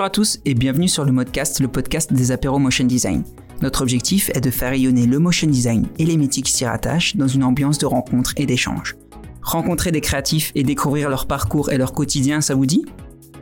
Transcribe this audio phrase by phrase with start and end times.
[0.00, 3.22] Bonjour à tous et bienvenue sur le Modcast, le podcast des apéros motion design.
[3.60, 7.28] Notre objectif est de faire rayonner le motion design et les métiers s'y rattachent dans
[7.28, 8.96] une ambiance de rencontre et d'échange.
[9.42, 12.82] Rencontrer des créatifs et découvrir leur parcours et leur quotidien, ça vous dit?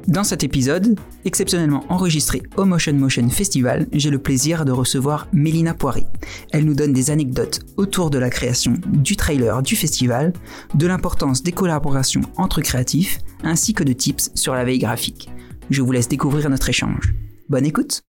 [0.08, 5.74] Dans cet épisode, exceptionnellement enregistré au Motion Motion Festival, j'ai le plaisir de recevoir Mélina
[5.74, 6.06] Poiré.
[6.50, 10.32] Elle nous donne des anecdotes autour de la création du trailer du festival,
[10.74, 15.30] de l'importance des collaborations entre créatifs, ainsi que de tips sur la veille graphique.
[15.70, 17.14] Je vous laisse découvrir notre échange.
[17.48, 18.02] Bonne écoute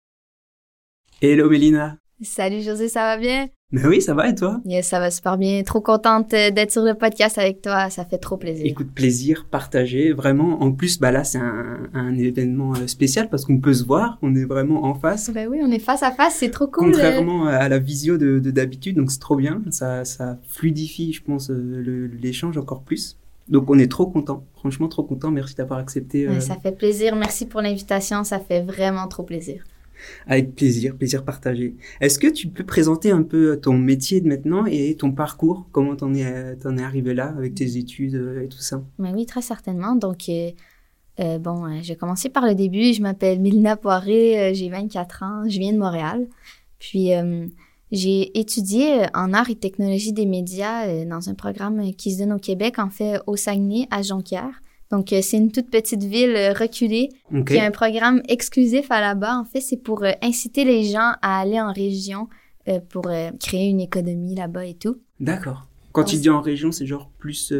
[1.22, 3.48] Hello Mélina Salut José, ça va bien?
[3.72, 4.60] Mais oui, ça va et toi?
[4.64, 5.62] Yes, ça va super bien.
[5.62, 7.90] Trop contente euh, d'être sur le podcast avec toi.
[7.90, 8.64] Ça fait trop plaisir.
[8.64, 10.12] Écoute, plaisir partagé.
[10.12, 13.84] Vraiment, en plus, bah là, c'est un, un événement euh, spécial parce qu'on peut se
[13.84, 14.18] voir.
[14.22, 15.30] On est vraiment en face.
[15.30, 16.36] Ben oui, on est face à face.
[16.36, 16.92] C'est trop cool.
[16.92, 19.62] Contrairement à la visio de d'habitude, donc c'est trop bien.
[19.70, 23.18] Ça, ça fluidifie, je pense, euh, l'échange encore plus.
[23.48, 25.30] Donc on est trop content, franchement trop content.
[25.30, 26.28] Merci d'avoir accepté.
[26.28, 26.40] Euh...
[26.40, 27.14] Ça fait plaisir.
[27.16, 28.24] Merci pour l'invitation.
[28.24, 29.64] Ça fait vraiment trop plaisir.
[30.26, 31.74] Avec plaisir, plaisir partagé.
[32.00, 35.66] Est-ce que tu peux présenter un peu ton métier de maintenant et ton parcours?
[35.72, 38.82] Comment t'en es, en es arrivé là avec tes études euh, et tout ça?
[38.98, 39.94] Ben Oui, très certainement.
[39.94, 40.50] Donc, euh,
[41.20, 42.92] euh, bon, j'ai commencé par le début.
[42.92, 46.26] Je m'appelle Milna Poiré, j'ai 24 ans, je viens de Montréal.
[46.78, 47.12] Puis,
[47.92, 52.38] j'ai étudié en art et technologie des médias dans un programme qui se donne au
[52.38, 54.60] Québec, en fait, au Saguenay, à Jonquière.
[54.90, 57.08] Donc, euh, c'est une toute petite ville euh, reculée
[57.46, 59.38] qui a un programme exclusif à là-bas.
[59.38, 62.28] En fait, c'est pour euh, inciter les gens à aller en région
[62.88, 64.96] pour créer une économie là-bas et tout.
[65.20, 65.68] D'accord.
[65.92, 67.54] Quand tu dis en région, c'est genre plus...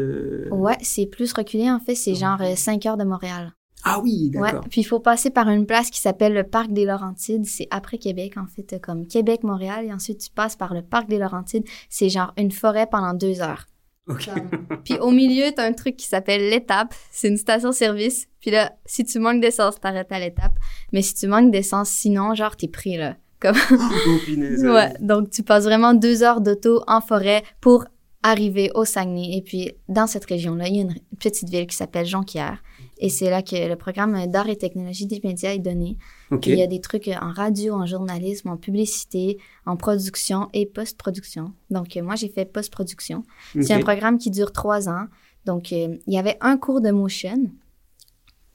[0.51, 1.71] Ouais, c'est plus reculé.
[1.71, 3.53] En fait, c'est genre 5 heures de Montréal.
[3.87, 4.61] Ah oui, d'accord.
[4.61, 7.45] Ouais, puis il faut passer par une place qui s'appelle le Parc des Laurentides.
[7.45, 9.85] C'est après Québec, en fait, comme Québec-Montréal.
[9.85, 11.65] Et ensuite, tu passes par le Parc des Laurentides.
[11.89, 13.65] C'est genre une forêt pendant deux heures.
[14.85, 16.93] Puis au milieu, t'as un truc qui s'appelle l'étape.
[17.11, 18.27] C'est une station-service.
[18.39, 20.53] Puis là, si tu manques d'essence, t'arrêtes à l'étape.
[20.91, 23.15] Mais si tu manques d'essence, sinon, genre, t'es pris, là.
[23.39, 23.55] Comme...
[23.71, 24.93] oh, ouais.
[24.99, 27.85] Donc, tu passes vraiment deux heures d'auto en forêt pour
[28.23, 29.37] arriver au Saguenay.
[29.37, 32.61] Et puis, dans cette région-là, il y a une petite ville qui s'appelle Jonquière.
[32.99, 35.97] Et c'est là que le programme d'art et technologie des médias est donné.
[36.31, 41.53] Il y a des trucs en radio, en journalisme, en publicité, en production et post-production.
[41.69, 43.23] Donc, euh, moi, j'ai fait post-production.
[43.61, 45.05] C'est un programme qui dure trois ans.
[45.45, 47.37] Donc, euh, il y avait un cours de motion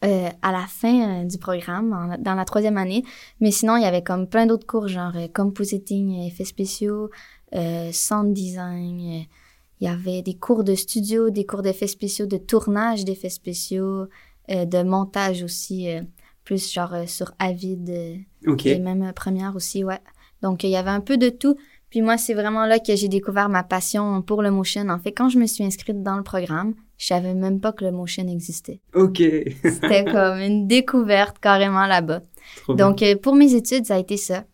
[0.05, 3.05] euh, à la fin du programme, dans la troisième année.
[3.41, 7.11] Mais sinon, il y avait comme plein d'autres cours, genre compositing, effets spéciaux,
[7.93, 8.99] sound design.
[8.99, 9.29] il
[9.81, 14.09] y avait des cours de studio, des cours d'effets spéciaux, de tournage d'effets spéciaux,
[14.53, 15.89] de montage aussi
[16.45, 18.17] plus genre euh, sur Avid euh,
[18.65, 20.01] et même euh, Première aussi, ouais.
[20.43, 21.57] Donc, il y avait un peu de tout.
[21.91, 24.89] Puis moi, c'est vraiment là que j'ai découvert ma passion pour le motion.
[24.89, 27.85] En fait, quand je me suis inscrite dans le programme, je savais même pas que
[27.85, 28.81] le motion existait.
[28.95, 29.19] OK.
[29.63, 32.23] C'était comme une découverte carrément là-bas.
[32.69, 34.45] Donc, pour mes études, ça a été ça.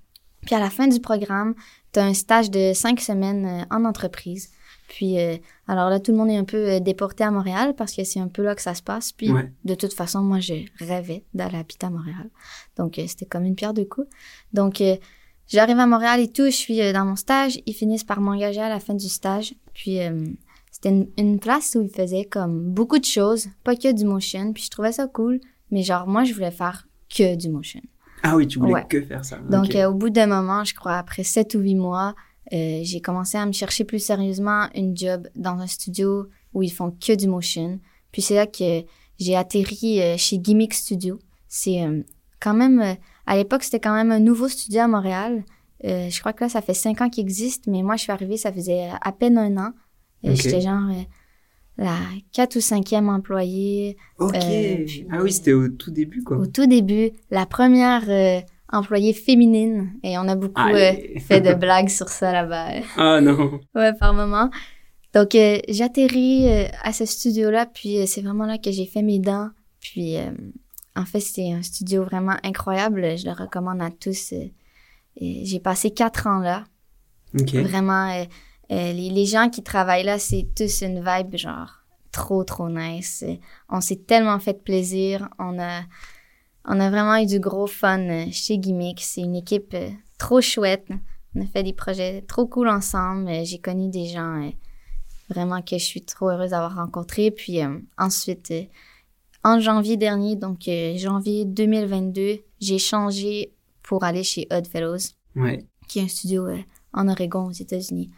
[0.44, 1.54] Puis à la fin du programme,
[1.92, 4.50] tu as un stage de cinq semaines en entreprise.
[4.88, 5.36] Puis, euh,
[5.68, 8.20] alors là, tout le monde est un peu euh, déporté à Montréal parce que c'est
[8.20, 9.12] un peu là que ça se passe.
[9.12, 9.30] Puis,
[9.64, 12.30] de toute façon, moi, je rêvais d'aller habiter à Montréal.
[12.76, 14.08] Donc, euh, c'était comme une pierre de coups.
[14.54, 14.82] Donc,
[15.46, 17.60] j'arrive à Montréal et tout, je suis dans mon stage.
[17.66, 19.54] Ils finissent par m'engager à la fin du stage.
[19.74, 19.98] Puis,
[20.70, 24.54] c'était une, place où ils faisaient comme beaucoup de choses, pas que du motion.
[24.54, 25.38] Puis, je trouvais ça cool.
[25.70, 27.82] Mais genre, moi, je voulais faire que du motion.
[28.22, 29.36] Ah oui, tu voulais que faire ça.
[29.36, 32.14] Donc, au bout d'un moment, je crois, après sept ou huit mois,
[32.52, 36.72] euh, j'ai commencé à me chercher plus sérieusement une job dans un studio où ils
[36.72, 37.78] font que du motion.
[38.10, 38.84] Puis c'est là que
[39.18, 41.18] j'ai atterri euh, chez Gimmick Studio.
[41.46, 42.02] C'est euh,
[42.40, 45.44] quand même, à l'époque, c'était quand même un nouveau studio à Montréal.
[45.82, 48.36] je crois que là, ça fait cinq ans qu'il existe, mais moi, je suis arrivée,
[48.36, 49.72] ça faisait à peine un an.
[50.22, 50.90] J'étais genre
[51.76, 51.96] la
[52.32, 53.96] quatre ou cinquième employée.
[54.18, 54.34] Ok.
[54.36, 56.38] ah oui, c'était au tout début, quoi.
[56.38, 57.10] Au tout début.
[57.30, 58.04] La première
[58.70, 62.82] employée féminine et on a beaucoup euh, fait de blagues sur ça là-bas.
[62.96, 63.60] Ah non.
[63.74, 64.50] Ouais, par moment.
[65.14, 69.18] Donc euh, j'atterris euh, à ce studio-là, puis c'est vraiment là que j'ai fait mes
[69.18, 69.48] dents.
[69.80, 70.16] Puis
[70.96, 74.34] en fait c'est un studio vraiment incroyable, je le recommande à tous.
[75.20, 76.64] j'ai passé quatre ans là.
[77.34, 78.24] Vraiment,
[78.70, 83.24] les, les, gens qui travaillent là, c'est tous une vibe genre trop trop nice.
[83.68, 85.82] On s'est tellement fait plaisir, on a
[86.68, 89.00] on a vraiment eu du gros fun euh, chez Gimmick.
[89.00, 89.88] C'est une équipe euh,
[90.18, 90.86] trop chouette.
[91.34, 93.28] On a fait des projets trop cool ensemble.
[93.28, 94.52] Euh, j'ai connu des gens
[95.30, 97.30] vraiment que je suis trop heureuse d'avoir rencontrés.
[97.30, 97.60] Puis
[97.96, 98.52] ensuite,
[99.44, 104.96] en janvier dernier, donc janvier 2022, j'ai changé pour aller chez Odd Fellows,
[105.86, 106.46] qui est un studio
[106.94, 108.10] en Oregon aux États-Unis.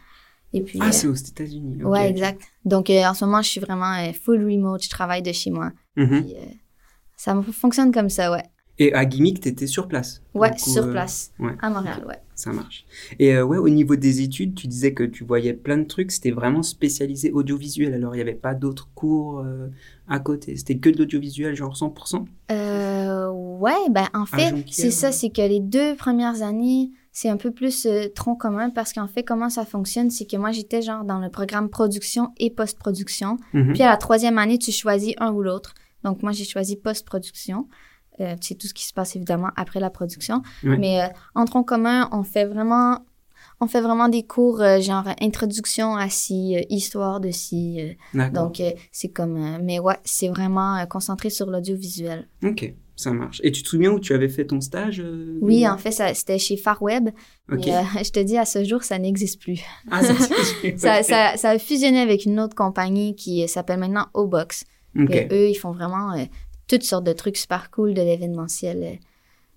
[0.53, 1.83] Et puis, ah, c'est aux États-Unis.
[1.83, 2.41] Ouais, exact.
[2.63, 4.83] Donc en ce moment, je suis vraiment full remote.
[4.83, 5.71] Je travaille de chez moi.
[5.97, 6.57] Mm-hmm.
[7.23, 8.43] Ça fonctionne comme ça, ouais.
[8.79, 12.19] Et à Gimmick, tu étais sur place Ouais, sur place, à Montréal, ouais.
[12.33, 12.83] Ça marche.
[13.19, 16.31] Et ouais, au niveau des études, tu disais que tu voyais plein de trucs, c'était
[16.31, 19.45] vraiment spécialisé audiovisuel, alors il n'y avait pas d'autres cours
[20.07, 22.25] à côté, c'était que de l'audiovisuel, genre 100%
[23.61, 27.51] Ouais, ben en fait, c'est ça, c'est que les deux premières années, c'est un peu
[27.51, 31.03] plus euh, tronc commun parce qu'en fait, comment ça fonctionne, c'est que moi, j'étais genre
[31.03, 33.37] dans le programme production et post-production.
[33.53, 33.73] Mhm.
[33.73, 35.75] Puis à la troisième année, tu choisis un ou l'autre.
[36.03, 37.67] Donc moi, j'ai choisi post-production.
[38.19, 40.41] Euh, c'est tout ce qui se passe évidemment après la production.
[40.63, 42.99] Mais euh, en tronc commun, on fait vraiment
[43.63, 47.79] on fait vraiment des cours genre introduction à ci, histoire de ci.
[48.33, 48.61] donc
[48.91, 52.27] c'est comme mais ouais, c'est vraiment concentré sur l'audiovisuel.
[52.43, 52.73] OK.
[53.01, 53.41] Ça marche.
[53.43, 56.37] Et tu te souviens où tu avais fait ton stage euh, Oui, en fait, c'était
[56.37, 57.09] chez Farweb.
[57.51, 57.67] Ok.
[57.67, 59.59] Euh, je te dis, à ce jour, ça n'existe plus.
[59.89, 60.13] Ah, ça,
[61.03, 64.65] ça, ça, a fusionné avec une autre compagnie qui s'appelle maintenant O-Box.
[64.95, 66.25] Et eux, ils font vraiment euh,
[66.67, 68.99] toutes sortes de trucs super cool de l'événementiel.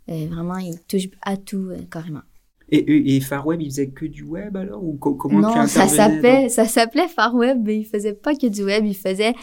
[0.09, 2.23] vraiment, ils touchent à tout, carrément.
[2.71, 4.83] Et, et Farweb, ils faisaient que du web alors?
[4.83, 8.85] Ou comment Non, ça s'appelait, ça s'appelait Farweb, mais ils faisaient pas que du web,
[8.87, 9.35] ils faisaient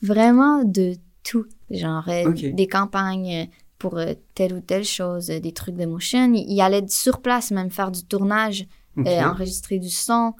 [0.00, 1.46] vraiment de tout.
[1.70, 3.48] Genre euh, des campagnes
[3.78, 6.32] pour euh, telle ou telle chose, des trucs de motion.
[6.32, 8.66] Il, allait sur place même faire du tournage,
[8.98, 10.32] euh, enregistrer du son.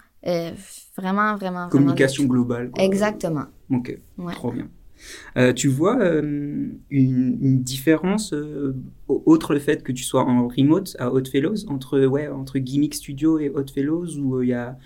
[0.96, 2.70] vraiment, vraiment, Communication globale.
[2.78, 3.44] Exactement.
[3.70, 3.98] Ok,
[4.32, 4.68] trop bien.
[5.54, 5.98] Tu vois
[6.90, 8.34] une, différence,
[9.08, 13.38] autre le fait que tu sois en remote à Fellows entre, ouais, entre Gimmick Studio
[13.38, 14.76] et Fellows où il y a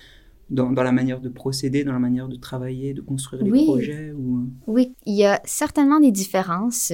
[0.50, 4.12] dans, dans, la manière de procéder, dans la manière de travailler, de construire les projets
[4.12, 4.50] ou...
[4.66, 6.92] Oui, il y a certainement des différences.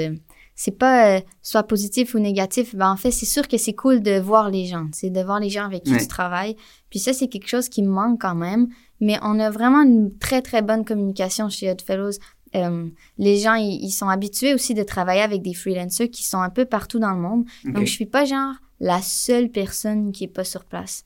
[0.55, 2.75] C'est pas euh, soit positif ou négatif.
[2.75, 5.41] Ben, en fait, c'est sûr que c'est cool de voir les gens, c'est de voir
[5.41, 6.57] les gens avec qui tu travailles.
[6.91, 8.69] Puis ça, c'est quelque chose qui me manque quand même.
[9.01, 12.19] Mais on a vraiment une très, très bonne communication chez Oddfellows.
[12.55, 16.51] Euh, les gens, ils, sont habitués aussi de travailler avec des freelancers qui sont un
[16.51, 17.45] peu partout dans le monde.
[17.65, 21.05] Donc, je suis pas genre la seule personne qui est pas sur place.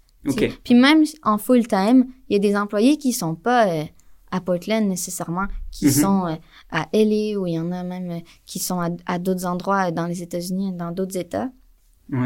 [0.64, 3.84] Puis même en full time, il y a des employés qui sont pas euh,
[4.30, 6.00] à Portland nécessairement, qui mm-hmm.
[6.00, 6.34] sont euh,
[6.70, 10.22] à LA ou il y en a même qui sont à, d'autres endroits dans les
[10.22, 11.50] États-Unis, dans d'autres États.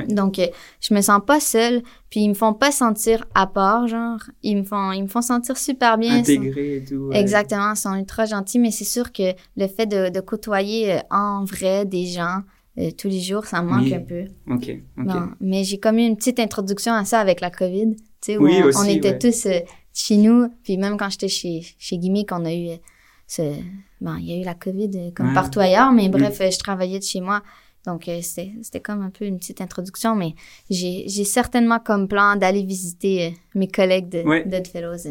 [0.08, 0.40] Donc
[0.80, 4.56] je me sens pas seule, puis ils me font pas sentir à part, genre ils
[4.56, 6.16] me font ils me font sentir super bien.
[6.16, 7.10] Intégrés et tout.
[7.12, 11.44] Exactement, ils sont ultra gentils, mais c'est sûr que le fait de, de côtoyer en
[11.44, 12.42] vrai des gens,
[12.78, 14.24] euh, tous les jours, ça me manque un peu.
[14.50, 15.14] OK, OK.
[15.40, 18.44] mais j'ai comme eu une petite introduction à ça avec la COVID, tu sais, où
[18.44, 19.60] oui, on, était tous euh,
[19.94, 22.76] chez nous, puis même quand j'étais chez, chez Gimmick, on a eu euh,
[23.26, 23.42] ce...
[24.02, 27.04] Bon, il y a eu la COVID comme partout ailleurs, mais bref, je travaillais de
[27.04, 27.42] chez moi.
[27.86, 30.34] Donc, euh, c'était comme un peu une petite introduction, mais
[30.68, 34.44] j'ai certainement comme plan d'aller visiter euh, mes collègues de, ouais.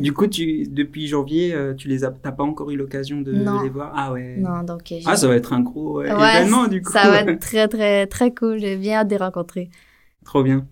[0.01, 3.69] Du coup, tu, depuis janvier, euh, tu les as, pas encore eu l'occasion de, les
[3.69, 3.93] voir?
[3.95, 4.35] Ah ouais.
[4.37, 4.93] Non, donc.
[5.05, 6.91] ah, ça va être un gros événement, du coup.
[6.91, 8.59] Ça va être très, très, très cool.
[8.59, 9.69] J'ai bien hâte de les rencontrer.
[10.25, 10.67] Trop bien.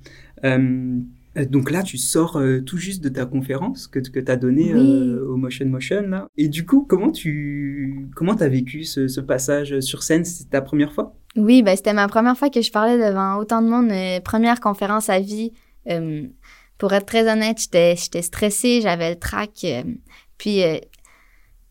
[1.50, 5.36] Donc là, tu sors tout juste de ta conférence que, que tu as donnée au
[5.36, 6.02] Motion Motion.
[6.04, 6.28] Là.
[6.38, 10.26] Et du coup, comment tu comment as vécu ce, ce passage sur scène?
[10.26, 11.16] C'était ta première fois?
[11.36, 14.60] Oui, ben, c'était ma première fois que je parlais devant autant de monde, euh, première
[14.60, 15.52] conférence à vie.
[15.90, 16.28] Euh,
[16.78, 19.52] pour être très honnête, j'étais, stressée, j'avais le trac.
[19.64, 19.84] Euh,
[20.38, 20.82] puis, je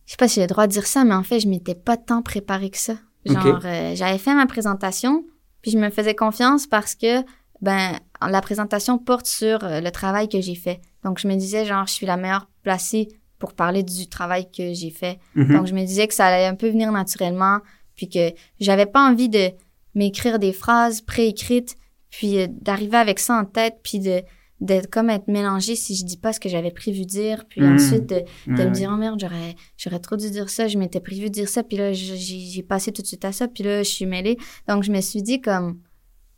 [0.06, 1.96] sais pas si j'ai le droit de dire ça, mais en fait, je m'étais pas
[1.96, 2.94] tant préparée que ça.
[3.26, 3.60] Genre,
[3.94, 5.24] j'avais fait ma présentation,
[5.60, 7.22] puis je me faisais confiance parce que,
[7.60, 7.98] ben,
[8.28, 10.80] la présentation porte sur le travail que j'ai fait.
[11.04, 14.72] Donc, je me disais, genre, je suis la meilleure placée pour parler du travail que
[14.72, 15.18] j'ai fait.
[15.34, 15.56] Mhm.
[15.56, 17.58] Donc, je me disais que ça allait un peu venir naturellement
[17.96, 19.50] puis que j'avais pas envie de
[19.94, 21.76] m'écrire des phrases préécrites,
[22.10, 24.22] puis euh, d'arriver avec ça en tête, puis de
[24.60, 27.74] d'être comme être mélangé si je dis pas ce que j'avais prévu dire, puis mmh.
[27.74, 31.24] ensuite de, me dire oh merde j'aurais j'aurais trop dû dire ça, je m'étais prévu
[31.24, 33.88] de dire ça, puis là j'ai passé tout de suite à ça, puis là je
[33.88, 34.38] suis mêlée,
[34.68, 35.80] donc je me suis dit comme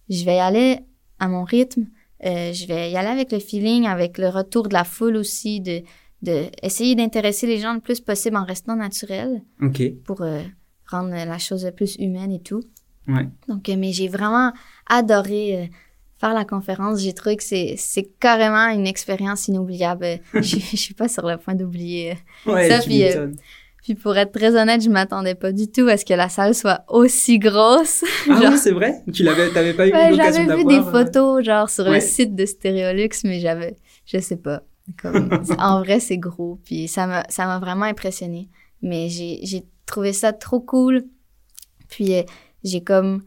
[0.09, 0.79] je vais y aller
[1.19, 1.87] à mon rythme,
[2.25, 5.61] euh, je vais y aller avec le feeling, avec le retour de la foule aussi,
[5.61, 5.83] de
[6.23, 10.41] de essayer d'intéresser les gens le plus possible en restant naturel, ok pour euh,
[10.87, 12.63] rendre la chose plus humaine et tout.
[13.07, 13.29] Ouais.
[13.47, 14.53] Donc, euh, mais j'ai vraiment
[14.89, 15.71] adoré
[16.19, 17.01] faire la conférence.
[17.01, 20.21] J'ai trouvé que c'est, c'est carrément une expérience inoubliable.
[20.35, 22.17] je, je suis pas sur le point d'oublier
[22.47, 22.79] ouais, ça.
[22.79, 23.03] Puis,
[23.85, 26.55] puis pour être très honnête, je m'attendais pas du tout à ce que la salle
[26.55, 28.03] soit aussi grosse.
[28.31, 29.03] Ah oui, c'est vrai?
[29.13, 30.59] Tu l'avais, t'avais pas eu ouais, l'occasion d'avoir?
[30.59, 33.77] J'avais vu des photos, genre, sur le site de Stéréolux, mais j'avais,
[34.07, 34.63] je sais pas.
[35.01, 36.59] Comme, en vrai, c'est gros.
[36.65, 38.49] Puis ça m'a, ça m'a vraiment impressionné.
[38.81, 41.05] Mais j'ai, j'ai trouvé ça trop cool.
[41.91, 42.23] Puis euh,
[42.65, 43.23] j'ai comme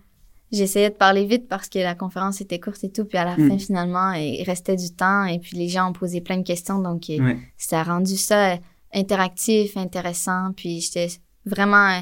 [0.51, 3.05] j'essayais de parler vite parce que la conférence était courte et tout.
[3.05, 3.59] Puis à la fin, mm.
[3.59, 6.79] finalement, il restait du temps et puis les gens ont posé plein de questions.
[6.79, 8.57] Donc, euh, ça a rendu ça euh,
[8.93, 10.51] interactif, intéressant.
[10.55, 11.07] Puis j'étais
[11.45, 12.01] vraiment,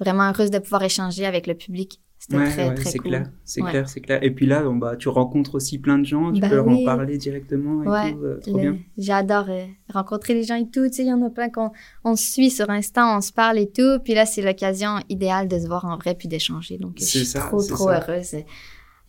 [0.00, 2.00] vraiment heureuse de pouvoir échanger avec le public.
[2.18, 3.08] C'était très, très c'est cool.
[3.10, 3.70] clair, c'est Ouais.
[3.70, 4.18] clair, c'est clair.
[4.22, 6.66] Et puis là, bon, bah, tu rencontres aussi plein de gens, tu Bah peux leur
[6.66, 6.80] oui.
[6.80, 8.78] en parler directement et Ouais, tout, euh, trop Le- bien.
[8.96, 10.86] J'adore euh, rencontrer les gens et tout.
[10.88, 11.70] Tu sais, il y en a plein qu'on
[12.02, 13.98] on se suit sur Insta, on se parle et tout.
[14.02, 16.78] Puis là, c'est l'occasion idéale de se voir en vrai puis d'échanger.
[16.78, 17.98] Donc, je C'est suis ça, trop, c'est trop ça.
[18.00, 18.36] heureuse.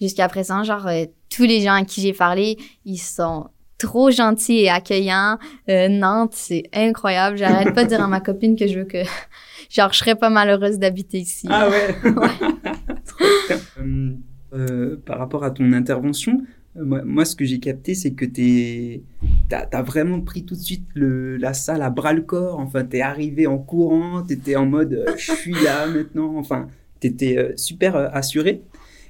[0.02, 4.60] Jusqu'à présent, genre, euh, tous les gens à qui j'ai parlé, ils sont trop gentils
[4.60, 5.38] et accueillants.
[5.70, 7.38] Euh, Nantes, c'est incroyable.
[7.38, 9.04] J'arrête pas de dire à ma copine que je veux que,
[9.70, 11.48] genre, je serais pas malheureuse d'habiter ici.
[11.50, 11.96] Ah ouais.
[13.48, 13.58] Bien.
[13.80, 14.14] Euh,
[14.54, 16.42] euh, par rapport à ton intervention,
[16.76, 19.04] moi, moi, ce que j'ai capté, c'est que t'es,
[19.50, 22.60] t'as, vraiment pris tout de suite le, la salle à bras le corps.
[22.60, 26.36] Enfin, t'es arrivé en courant, t'étais en mode, euh, je suis là maintenant.
[26.38, 26.68] Enfin,
[27.00, 28.62] t'étais super assuré.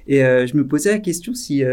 [0.08, 1.64] Et je me posais la question si,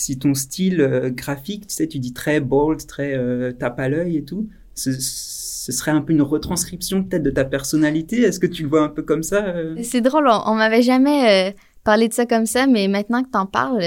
[0.00, 3.88] si ton style euh, graphique, tu sais, tu dis très bold, très euh, tape à
[3.88, 8.22] l'œil et tout, ce, ce serait un peu une retranscription peut-être de ta personnalité.
[8.22, 9.76] Est-ce que tu le vois un peu comme ça euh?
[9.82, 11.52] C'est drôle, on, on m'avait jamais euh,
[11.84, 13.82] parlé de ça comme ça, mais maintenant que t'en parles,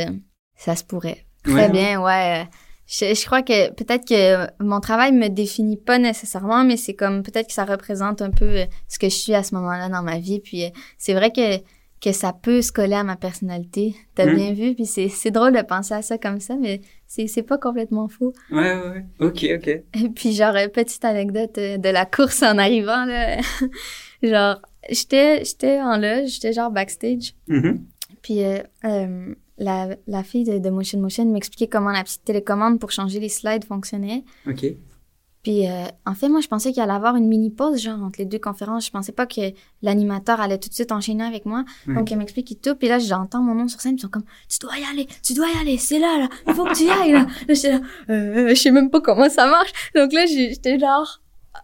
[0.55, 1.25] ça se pourrait.
[1.43, 2.47] Très Ouais, bien, ouais.
[2.87, 7.23] Je, je crois que peut-être que mon travail me définit pas nécessairement, mais c'est comme
[7.23, 10.19] peut-être que ça représente un peu ce que je suis à ce moment-là dans ma
[10.19, 10.39] vie.
[10.41, 10.65] Puis
[10.97, 11.57] c'est vrai que,
[12.01, 13.95] que ça peut se coller à ma personnalité.
[14.15, 14.35] T'as Mhm.
[14.35, 17.43] bien vu, puis c'est c'est drôle de penser à ça comme ça, mais c'est c'est
[17.43, 18.33] pas complètement faux.
[18.51, 19.05] Ouais, ouais.
[19.19, 19.67] Ok, ok.
[19.67, 23.37] Et puis genre, euh, petite anecdote euh, de la course en arrivant, là.
[24.23, 27.33] genre, j'étais j'étais en loge, j'étais genre backstage.
[27.47, 27.85] Mhm.
[28.23, 32.79] Puis euh, euh, la, la fille de, de Motion Motion m'expliquait comment la petite télécommande
[32.79, 34.23] pour changer les slides fonctionnait.
[34.47, 34.65] Ok.
[35.43, 38.19] Puis euh, en fait, moi, je pensais qu'il allait avoir une mini pause, genre, entre
[38.19, 38.85] les deux conférences.
[38.85, 39.41] Je pensais pas que
[39.81, 41.63] l'animateur allait tout de suite enchaîner avec moi.
[41.87, 42.75] Donc, elle m'explique et tout.
[42.75, 43.95] Puis là, j'entends mon nom sur scène.
[43.97, 46.53] Ils sont comme, tu dois y aller, tu dois y aller, c'est là, là, il
[46.53, 47.25] faut que tu y ailles, là.
[47.47, 47.79] Là, j'étais là,
[48.09, 49.71] euh, je sais même pas comment ça marche.
[49.95, 51.21] Donc là, j'étais genre,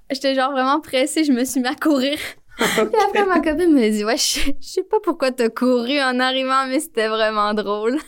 [0.10, 1.24] j'étais genre vraiment pressée.
[1.24, 2.18] Je me suis mis à courir.
[2.58, 6.20] Puis après, ma copine me dit, ouais, je, je sais pas pourquoi t'as couru en
[6.20, 8.00] arrivant, mais c'était vraiment drôle.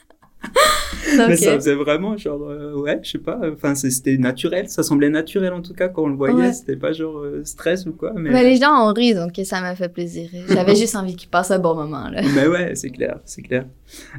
[1.27, 5.09] Mais ça faisait vraiment genre, euh, ouais, je sais pas, enfin c'était naturel, ça semblait
[5.09, 6.53] naturel en tout cas quand on le voyait, Ouais.
[6.53, 9.61] c'était pas genre euh, stress ou quoi, mais, ben, les gens ont ri, donc ça
[9.61, 10.29] m'a fait plaisir.
[10.49, 12.21] J'avais juste envie qu'ils passent un bon moment, là.
[12.35, 13.65] mais ouais, c'est clair, c'est clair.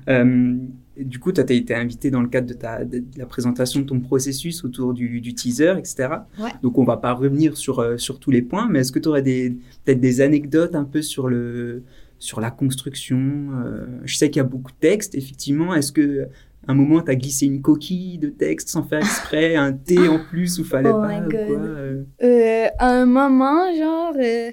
[0.08, 0.56] Euh,
[0.96, 3.86] du coup, tu as été invité dans le cadre de, ta, de la présentation de
[3.86, 6.08] ton processus autour du, du teaser, etc.
[6.38, 6.50] Ouais.
[6.62, 9.08] Donc on va pas revenir sur, euh, sur tous les points, mais est-ce que tu
[9.08, 11.82] aurais des, peut-être des anecdotes un peu sur le
[12.18, 13.18] sur la construction
[13.64, 15.74] euh, Je sais qu'il y a beaucoup de textes, effectivement.
[15.74, 16.28] Est-ce que
[16.68, 20.18] un moment, tu as glissé une coquille de texte sans faire exprès, un T en
[20.18, 24.50] plus où fallait Oh pas ou quoi euh Euh, à un moment, genre, euh,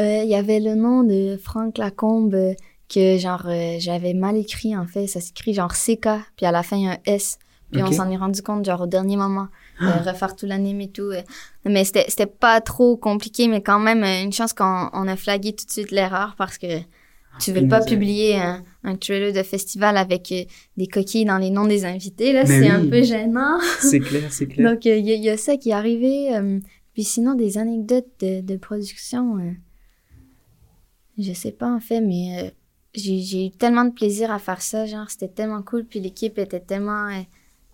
[0.00, 2.54] euh, il y avait le nom de Franck Lacombe
[2.88, 3.46] que, genre,
[3.78, 5.06] j'avais mal écrit, en fait.
[5.06, 7.38] Ça s'écrit genre CK, puis à la fin, il y a un S.
[7.70, 9.48] Puis on s'en est rendu compte, genre, au dernier moment.
[9.82, 11.12] Euh, refaire tout l'anime et tout.
[11.64, 15.66] Mais c'était pas trop compliqué, mais quand même, une chance qu'on on a flagué tout
[15.66, 16.66] de suite l'erreur parce que
[17.38, 20.44] tu veux pas publier un, un trailer de festival avec euh,
[20.76, 22.44] des coquilles dans les noms des invités, là.
[22.46, 23.58] C'est un peu gênant.
[23.80, 24.70] C'est clair, c'est clair.
[24.72, 26.34] Donc, il y, a- y a ça qui est arrivé.
[26.36, 26.58] euh,
[26.94, 29.52] puis sinon, des anecdotes de, de production, euh,
[31.18, 32.50] je sais pas en fait, mais euh,
[32.94, 34.86] j'ai eu tellement de plaisir à faire ça.
[34.86, 35.84] Genre, c'était tellement cool.
[35.84, 37.08] Puis l'équipe était tellement.
[37.08, 37.20] euh,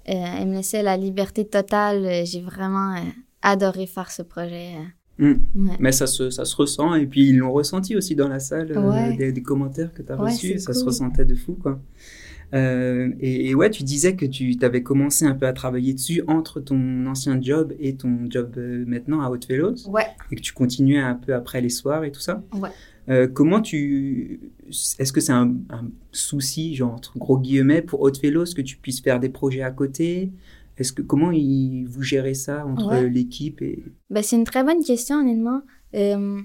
[0.08, 2.04] euh, elle me laissait la liberté totale.
[2.04, 3.00] euh, j'ai vraiment euh,
[3.42, 4.74] adoré faire ce projet.
[5.18, 5.26] Mm.
[5.28, 5.76] Ouais.
[5.78, 8.72] Mais ça se, ça se ressent, et puis ils l'ont ressenti aussi dans la salle,
[8.76, 11.80] euh, des, des commentaires que tu as Ouais, reçus, ça se ressentait de fou, quoi.
[12.52, 16.22] Euh, et, et ouais, tu disais que tu avais commencé un peu à travailler dessus
[16.28, 20.06] entre ton ancien job et ton job euh, maintenant à Haute Vélos, Ouais.
[20.30, 22.42] et que tu continuais un peu après les soirs et tout ça.
[22.60, 22.68] Ouais.
[23.08, 24.40] Euh, comment tu...
[24.98, 28.76] Est-ce que c'est un, un souci, genre entre gros guillemets, pour Haute Vélos que tu
[28.76, 30.30] puisses faire des projets à côté?
[30.76, 33.08] Est-ce que comment il, vous gérez ça entre Ouais.
[33.08, 33.84] l'équipe et...
[34.10, 35.62] Ben, c'est une très bonne question, honnêtement.
[35.94, 36.40] Euh,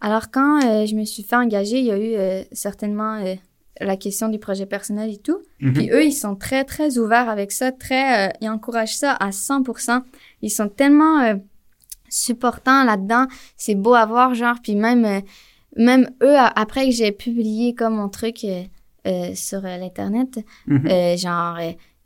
[0.00, 3.22] alors, quand euh, je me suis fait engager, il y a eu euh, certainement
[3.80, 5.38] la question du projet personnel et tout.
[5.60, 5.72] Mhm.
[5.72, 10.02] Puis eux, ils sont très, très ouverts avec ça, très, ils encouragent ça à 100%.
[10.42, 11.34] Ils sont tellement
[12.08, 13.26] supportants là-dedans.
[13.56, 15.22] C'est beau à voir, genre, puis même,
[15.76, 18.46] même eux, après que j'ai publié comme mon truc
[19.34, 21.16] sur l'Internet, Mhm.
[21.16, 21.58] genre,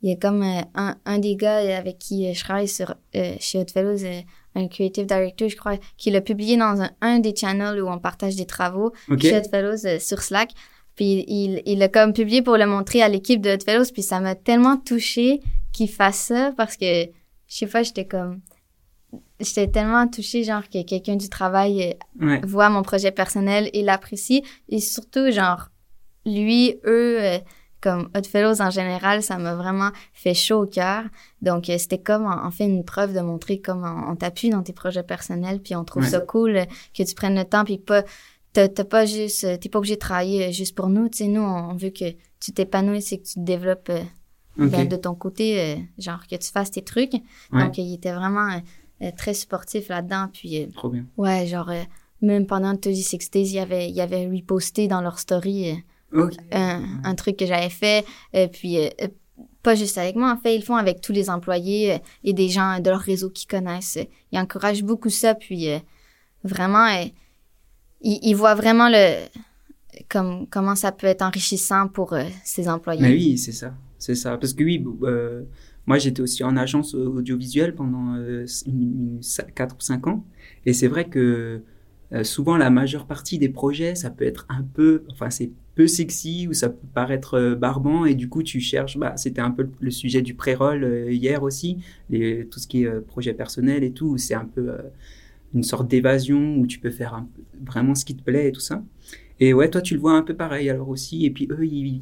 [0.06, 2.94] il y a comme euh, un, un des gars avec qui euh, je travaille sur,
[3.16, 4.20] euh, chez Hot Fellows, euh,
[4.54, 7.98] un creative director, je crois, qui l'a publié dans un, un des channels où on
[7.98, 10.50] partage des travaux chez Hot Fellows euh, sur Slack.
[10.94, 13.84] Puis il l'a comme publié pour le montrer à l'équipe de Hot Fellows.
[13.92, 15.40] Puis ça m'a tellement touchée
[15.72, 17.08] qu'il fasse ça parce que, je
[17.48, 18.40] sais pas, j'étais comme...
[19.40, 22.40] J'étais tellement touchée, genre, que quelqu'un du travail euh, Ouais.
[22.44, 24.42] voit mon projet personnel et l'apprécie.
[24.70, 25.68] Et surtout, genre,
[26.24, 27.38] lui, eux, euh,
[27.86, 31.04] comme Hot Fellows en général, ça m'a vraiment fait chaud au cœur.
[31.40, 34.50] Donc, euh, c'était comme, en, en fait, une preuve de montrer comment on, on t'appuie
[34.50, 36.08] dans tes projets personnels, puis on trouve Ouais.
[36.08, 36.64] ça cool euh,
[36.96, 38.02] que tu prennes le temps, puis pas
[38.52, 41.08] t'as pas juste, t'es pas obligé de travailler juste pour nous.
[41.10, 43.92] Tu sais, nous, on veut que tu t'épanouisses et que tu te développes
[44.56, 47.12] ben, de ton côté, genre que tu fasses tes trucs.
[47.52, 48.48] Donc, il était vraiment
[49.18, 50.28] très sportif là-dedans.
[50.32, 51.04] Puis, Trop bien.
[51.18, 51.70] Ouais, genre,
[52.22, 56.82] même pendant 36 Days, il y avait, il y avait reposté dans leur story un,
[57.04, 58.04] un, truc que j'avais fait.
[58.32, 58.78] Et puis,
[59.66, 62.32] pas juste avec moi, en fait, ils le font avec tous les employés euh, et
[62.32, 63.98] des gens de leur réseau qui connaissent.
[64.30, 65.78] Ils encouragent beaucoup ça, puis euh,
[66.44, 67.06] vraiment, euh,
[68.00, 69.24] ils, voient vraiment le
[70.08, 73.02] comme, comment ça peut être enrichissant pour ces employés.
[73.02, 74.38] Mais oui, c'est ça, c'est ça.
[74.38, 74.84] Parce que oui,
[75.86, 78.14] moi j'étais aussi en agence audiovisuelle pendant
[79.54, 80.24] 4 ou 5 ans,
[80.64, 81.60] et c'est vrai que
[82.22, 86.48] souvent la majeure partie des projets, ça peut être un peu, enfin c'est peu sexy
[86.48, 89.68] ou ça peut paraître euh, barbant et du coup tu cherches bah c'était un peu
[89.78, 91.78] le sujet du pré-roll euh, hier aussi
[92.10, 94.72] tout ce qui est euh, projet personnel et tout c'est un peu
[95.54, 97.24] une sorte d'évasion où tu peux faire
[97.64, 98.82] vraiment ce qui te plaît et tout ça.
[99.38, 102.00] Et ouais toi tu le vois un peu pareil alors aussi et puis eux ils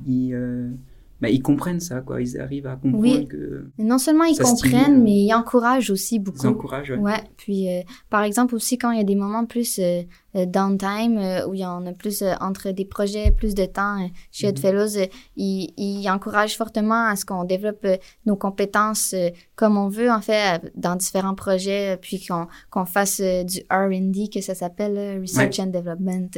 [1.25, 2.21] bah, ils comprennent ça, quoi.
[2.21, 3.27] Ils arrivent à comprendre oui.
[3.27, 3.67] que.
[3.79, 6.39] Non seulement ils comprennent, mais ils encouragent aussi beaucoup.
[6.43, 6.99] Ils encouragent, ouais.
[6.99, 7.25] ouais.
[7.37, 7.67] Puis,
[8.11, 10.03] par exemple, aussi, quand il y a des moments plus euh,
[10.35, 14.09] downtime euh, où il y en a plus euh, entre des projets, plus de temps
[14.33, 14.97] chez mm Fellows,
[15.37, 17.87] il, il, encourage fortement à ce qu'on développe
[18.27, 19.15] nos compétences
[19.57, 24.41] comme on veut en fait dans différents projets, puis qu'on qu'on fasse du R&D que
[24.41, 26.31] ça s'appelle Research and Development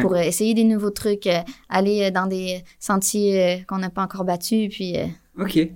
[0.00, 1.28] pour essayer des nouveaux trucs,
[1.68, 4.96] aller dans des sentiers qu'on n'a pas encore battus, puis.
[5.38, 5.70] ok.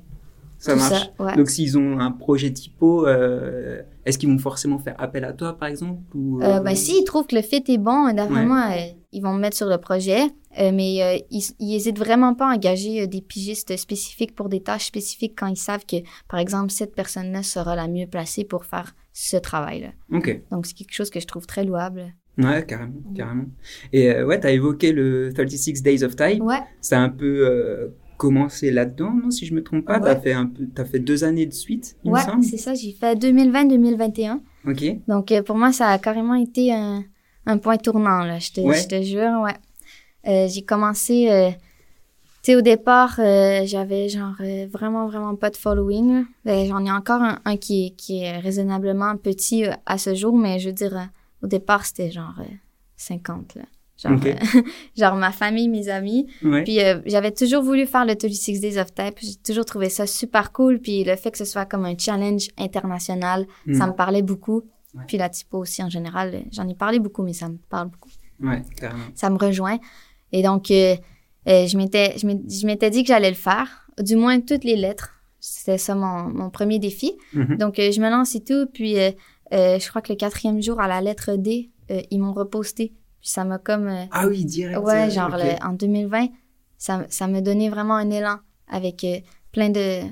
[0.65, 1.37] Ça marche.
[1.37, 5.59] Donc, s'ils ont un projet typo, euh, est-ce qu'ils vont forcément faire appel à toi,
[5.59, 8.87] par exemple ou, euh, ben, S'ils trouvent que le fit est bon, d'après moi, euh,
[9.13, 10.23] ils vont me mettre sur le projet.
[10.57, 15.49] mais ils n'hésitent vraiment pas à engager des pigistes spécifiques pour des tâches spécifiques quand
[15.49, 15.97] ils savent que,
[16.29, 19.89] par exemple, cette personne-là sera la mieux placée pour faire ce travail-là.
[20.13, 20.41] OK.
[20.51, 22.15] Donc, c'est quelque chose que je trouve très louable.
[22.39, 23.47] Ouais, carrément, carrément.
[23.93, 26.43] Et ouais, tu as évoqué le 36 Days of Time.
[26.43, 26.63] Ouais.
[26.81, 29.99] C'est un peu commencé là-dedans, non, si je me trompe pas.
[29.99, 32.75] tu T'as fait un peu, as fait deux années de suite, il ouais, c'est ça.
[32.75, 34.41] J'ai fait 2020-2021.
[34.67, 34.85] Ok.
[35.09, 37.05] Donc euh, pour moi, ça a carrément été un,
[37.47, 38.39] un point tournant là.
[38.39, 39.55] Je te, je te jure, ouais.
[40.27, 41.31] Euh, j'ai commencé.
[41.31, 41.51] Euh,
[42.43, 44.35] tu sais, au départ, j'avais genre
[44.71, 46.25] vraiment, vraiment pas de following.
[46.45, 50.37] Ben, j'en ai encore un, un, qui, est, qui est raisonnablement petit à ce jour,
[50.37, 51.09] mais je veux dire,
[51.43, 52.35] au départ, c'était genre
[52.97, 53.63] 50, là.
[54.05, 54.63] Genre, euh,
[54.97, 56.27] genre ma famille, mes amis.
[56.41, 59.19] Puis euh, j'avais toujours voulu faire le 36 Days of Type.
[59.21, 60.79] J'ai toujours trouvé ça super cool.
[60.79, 63.75] Puis le fait que ce soit comme un challenge international, hmm.
[63.75, 64.63] ça me parlait beaucoup.
[65.09, 68.11] Puis la typo aussi en général, j'en ai parlé beaucoup, mais ça me parle beaucoup.
[68.41, 69.05] Ouais, carrément.
[69.15, 69.79] Ça me rejoint.
[70.31, 70.97] Et donc, euh,
[71.47, 73.89] je m'étais je m'étais dit que j'allais le faire.
[74.01, 75.11] Du moins, toutes les lettres.
[75.41, 77.13] C'était ça mon, mon, premier défi.
[77.35, 77.59] Mm-hmm.
[77.59, 78.67] Donc, je me lance et tout.
[78.73, 78.95] Puis,
[79.51, 81.71] je crois que le quatrième jour, à la lettre D,
[82.11, 82.93] ils m'ont reposté
[83.25, 83.89] puis ça m'a comme...
[83.89, 84.79] Euh, ah oui, direct.
[84.81, 86.27] Ouais, genre en 2020,
[86.77, 88.37] ça, ça me donnait vraiment un élan
[88.69, 89.17] avec euh,
[89.51, 90.03] plein de,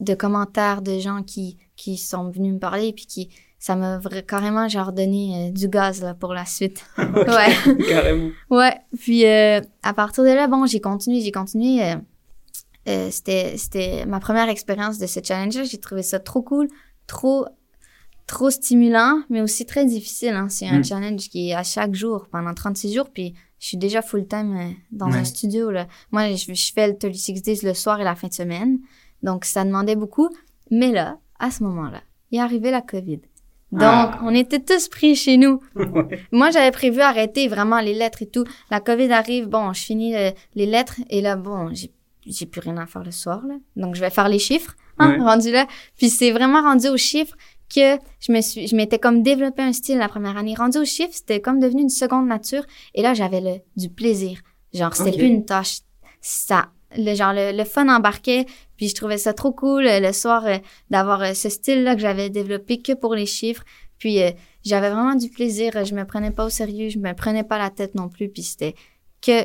[0.00, 3.30] de commentaires de gens qui, qui sont venus me parler puis qui...
[3.60, 6.84] Ça m'a carrément genre donné euh, du gaz là, pour la suite.
[6.98, 7.76] ouais.
[7.88, 8.30] Carrément.
[8.50, 8.76] Ouais.
[8.98, 11.94] Puis à partir de là, bon, j'ai continué, j'ai continué.
[13.10, 16.68] c'était, c'était ma première expérience de ce challenge J'ai trouvé ça trop cool,
[17.06, 17.46] trop
[18.28, 20.34] trop stimulant, mais aussi très difficile.
[20.34, 20.48] Hein.
[20.48, 20.84] C'est un mm.
[20.84, 24.70] challenge qui est à chaque jour, pendant 36 jours, puis je suis déjà full-time euh,
[24.92, 25.72] dans un studio.
[25.72, 25.88] Là.
[26.12, 28.78] Moi, je, fais le 36 Days le soir et la fin de semaine,
[29.24, 30.28] donc ça demandait beaucoup.
[30.70, 33.20] Mais là, à ce moment-là, il est arrivé la COVID.
[33.70, 34.20] Donc, ah.
[34.22, 35.60] on était tous pris chez nous.
[36.32, 38.44] Moi, j'avais prévu arrêter vraiment les lettres et tout.
[38.70, 40.14] La COVID arrive, bon, je finis
[40.54, 41.70] les lettres et là, bon,
[42.26, 43.54] j'ai plus rien à faire le soir, là.
[43.76, 45.66] Donc, je vais faire les chiffres, hein, rendu là.
[45.96, 47.36] Puis c'est vraiment rendu aux chiffres
[47.74, 50.54] que je me suis, je m'étais comme développé un style la première année.
[50.54, 52.64] Rendu au chiffre, c'était comme devenu une seconde nature.
[52.94, 54.40] Et là, j'avais le, du plaisir.
[54.72, 55.80] Genre, c'était plus une tâche.
[56.20, 58.46] Ça, le genre, le, fun embarquait.
[58.76, 60.58] Puis je trouvais ça trop cool euh, le soir euh,
[60.90, 63.64] d'avoir euh, ce style-là que j'avais développé que pour les chiffres.
[63.98, 64.20] Puis
[64.64, 65.84] j'avais vraiment du plaisir.
[65.84, 66.88] Je me prenais pas au sérieux.
[66.88, 68.28] Je me prenais pas la tête non plus.
[68.28, 68.76] Puis c'était
[69.20, 69.44] que,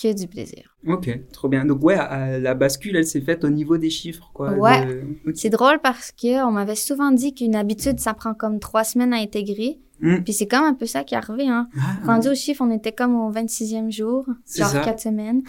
[0.00, 0.76] que du plaisir.
[0.86, 1.64] Ok, trop bien.
[1.64, 1.96] Donc ouais,
[2.40, 4.52] la bascule, elle s'est faite au niveau des chiffres, quoi.
[4.52, 5.04] Ouais.
[5.34, 9.12] C'est drôle parce que on m'avait souvent dit qu'une habitude, ça prend comme trois semaines
[9.12, 9.78] à intégrer.
[10.02, 10.22] Hmm.
[10.24, 11.48] Puis c'est comme un peu ça qui est arrivé.
[11.48, 11.68] Hein.
[11.78, 15.42] Ah, Rendu au chiffre, on était comme au 26e jour, genre quatre semaines.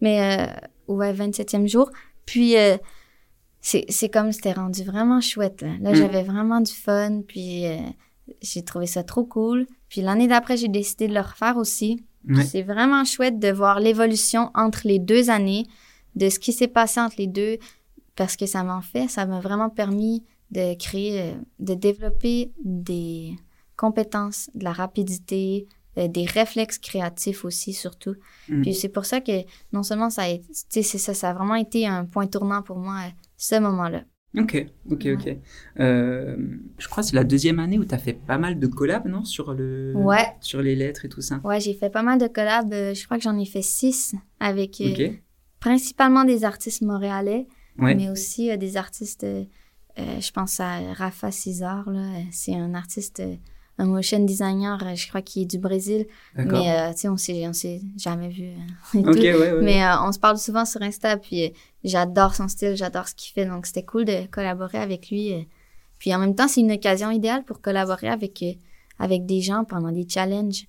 [0.00, 0.38] Mais
[0.88, 1.90] euh, ouais, 27e jour.
[2.26, 2.76] Puis euh,
[3.60, 5.62] c'est comme c'était rendu vraiment chouette.
[5.80, 5.94] Là, hmm.
[5.94, 7.22] j'avais vraiment du fun.
[7.26, 7.78] Puis euh,
[8.42, 9.66] j'ai trouvé ça trop cool.
[9.88, 12.04] Puis l'année d'après, j'ai décidé de le refaire aussi.
[12.42, 15.66] C'est vraiment chouette de voir l'évolution entre les deux années,
[16.14, 17.58] de ce qui s'est passé entre les deux,
[18.16, 23.36] parce que ça m'a fait, ça m'a vraiment permis de créer, de développer des
[23.76, 28.16] compétences, de la rapidité, euh, des réflexes créatifs aussi, surtout.
[28.48, 28.62] Mm.
[28.62, 32.04] Puis c'est pour ça que non seulement ça a, ça, ça a vraiment été un
[32.04, 34.02] point tournant pour moi, euh, ce moment-là.
[34.36, 35.36] Ok, ok, ok.
[35.80, 36.36] Euh,
[36.78, 39.06] je crois que c'est la deuxième année où tu as fait pas mal de collabs,
[39.06, 39.24] non?
[39.24, 40.26] Sur, le, Ouais.
[40.40, 41.40] sur les lettres et tout ça.
[41.44, 42.72] Ouais, j'ai fait pas mal de collabs.
[42.72, 45.10] euh, je crois que j'en ai fait six avec euh,
[45.60, 47.46] principalement des artistes montréalais,
[47.78, 47.94] Ouais.
[47.94, 49.26] mais aussi euh, des artistes.
[49.96, 51.88] je pense à Rafa César,
[52.32, 53.22] C'est un artiste,
[53.78, 56.06] un motion designer, euh, je crois qu'il est du Brésil.
[56.36, 58.44] Mais, euh, tu sais, on s'est, on s'est jamais vu.
[58.94, 59.20] et Ok, tout.
[59.20, 59.62] ouais, ouais.
[59.62, 61.48] Mais euh, on se parle souvent sur Insta, puis euh,
[61.82, 63.46] j'adore son style, j'adore ce qu'il fait.
[63.46, 65.48] Donc, c'était cool de collaborer avec lui.
[65.98, 68.44] Puis en même temps, c'est une occasion idéale pour collaborer avec,
[68.98, 70.66] avec des gens pendant des challenges.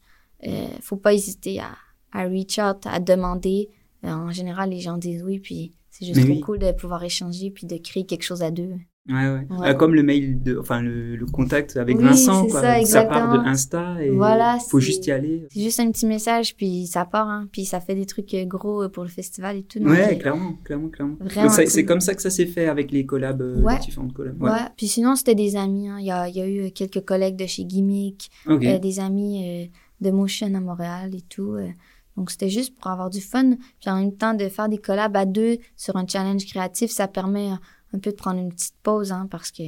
[0.82, 1.72] Faut pas hésiter à,
[2.12, 3.70] à reach out, à demander.
[4.04, 6.40] En général, les gens disent oui, puis c'est juste trop oui.
[6.42, 8.74] cool de pouvoir échanger puis de créer quelque chose à deux.
[9.08, 9.48] Ouais, ouais.
[9.52, 9.70] Ouais.
[9.70, 12.86] Euh, comme le mail, de, enfin le, le contact avec Oui, Vincent, c'est quoi.
[12.86, 13.48] ça, part de.
[13.48, 15.46] Insta et Voilà, faut juste y aller.
[15.52, 18.46] C'est juste un petit message, puis ça part, hein, puis ça fait des trucs euh,
[18.46, 19.78] gros euh, pour le festival et tout.
[19.80, 21.18] Ouais, clairement, clairement, clairement.
[21.50, 23.76] Ça- c'est comme ça que ça s'est fait avec les collabs, euh, Ouais.
[23.76, 24.42] les différentes collabs.
[24.42, 24.50] Ouais.
[24.76, 25.88] Puis sinon, c'était des amis.
[25.88, 25.98] hein.
[26.00, 28.66] Il, y a, il y a eu quelques collègues de chez Gimmick, Ok.
[28.66, 29.66] euh, des amis euh,
[30.02, 31.56] de Motion à Montréal et tout.
[32.18, 33.52] Donc, c'était juste pour avoir du fun.
[33.80, 37.08] Puis en même temps, de faire des collabs à deux sur un challenge créatif, ça
[37.08, 37.50] permet
[37.96, 39.64] un peu de prendre une petite pause, hein, parce que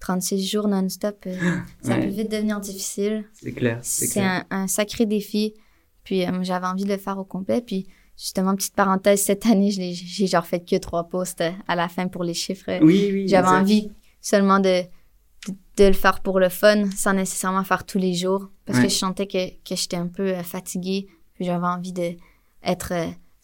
[0.00, 1.36] 36 jours non-stop, euh,
[1.82, 2.00] ça Ouais.
[2.00, 3.24] peut vite devenir difficile.
[3.32, 5.54] C'est clair, c'est un, un sacré défi.
[6.04, 7.62] Puis euh, j'avais envie de le faire au complet.
[7.62, 7.86] Puis
[8.18, 12.08] justement, petite parenthèse, cette année, j'ai genre fait que trois posts euh, à la fin
[12.08, 12.78] pour les chiffres.
[12.82, 13.28] Oui, oui.
[13.28, 14.82] J'avais envie seulement de,
[15.48, 18.50] de, de le faire pour le fun, sans nécessairement faire tous les jours.
[18.66, 18.84] Parce Ouais.
[18.86, 21.06] que je sentais que, que j'étais un peu fatiguée.
[21.34, 22.12] Puis j'avais envie de
[22.62, 22.92] être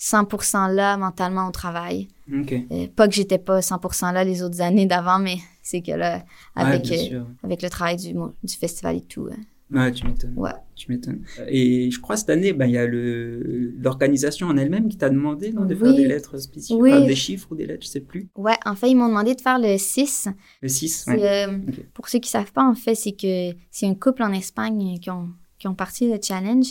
[0.01, 2.09] 100% là mentalement au travail.
[2.33, 2.55] Ok.
[2.73, 6.25] Euh, pas que j'étais pas 100% là les autres années d'avant, mais c'est que là,
[6.57, 8.15] avec, ouais, bien euh, avec le travail du,
[8.59, 9.27] festival et tout.
[9.27, 9.35] euh,
[9.73, 10.33] Ouais, tu m'étonnes.
[10.37, 10.51] ouais.
[10.75, 11.23] Tu m'étonnes.
[11.47, 15.53] Et je crois cette année, ben, il y a l'organisation en elle-même qui t'a demandé
[15.53, 15.97] non, de faire Oui.
[15.97, 16.93] des lettres spécifiques, Oui.
[16.93, 18.29] enfin, des chiffres ou des lettres, je sais plus.
[18.37, 20.29] Ouais, en fait, ils m'ont demandé de faire le 6.
[20.63, 21.47] Le 6, C'est, ouais.
[21.49, 21.59] euh.
[21.95, 25.11] Pour ceux qui savent pas, en fait, c'est que c'est un couple en Espagne qui
[25.11, 26.67] ont, qui ont parti le challenge.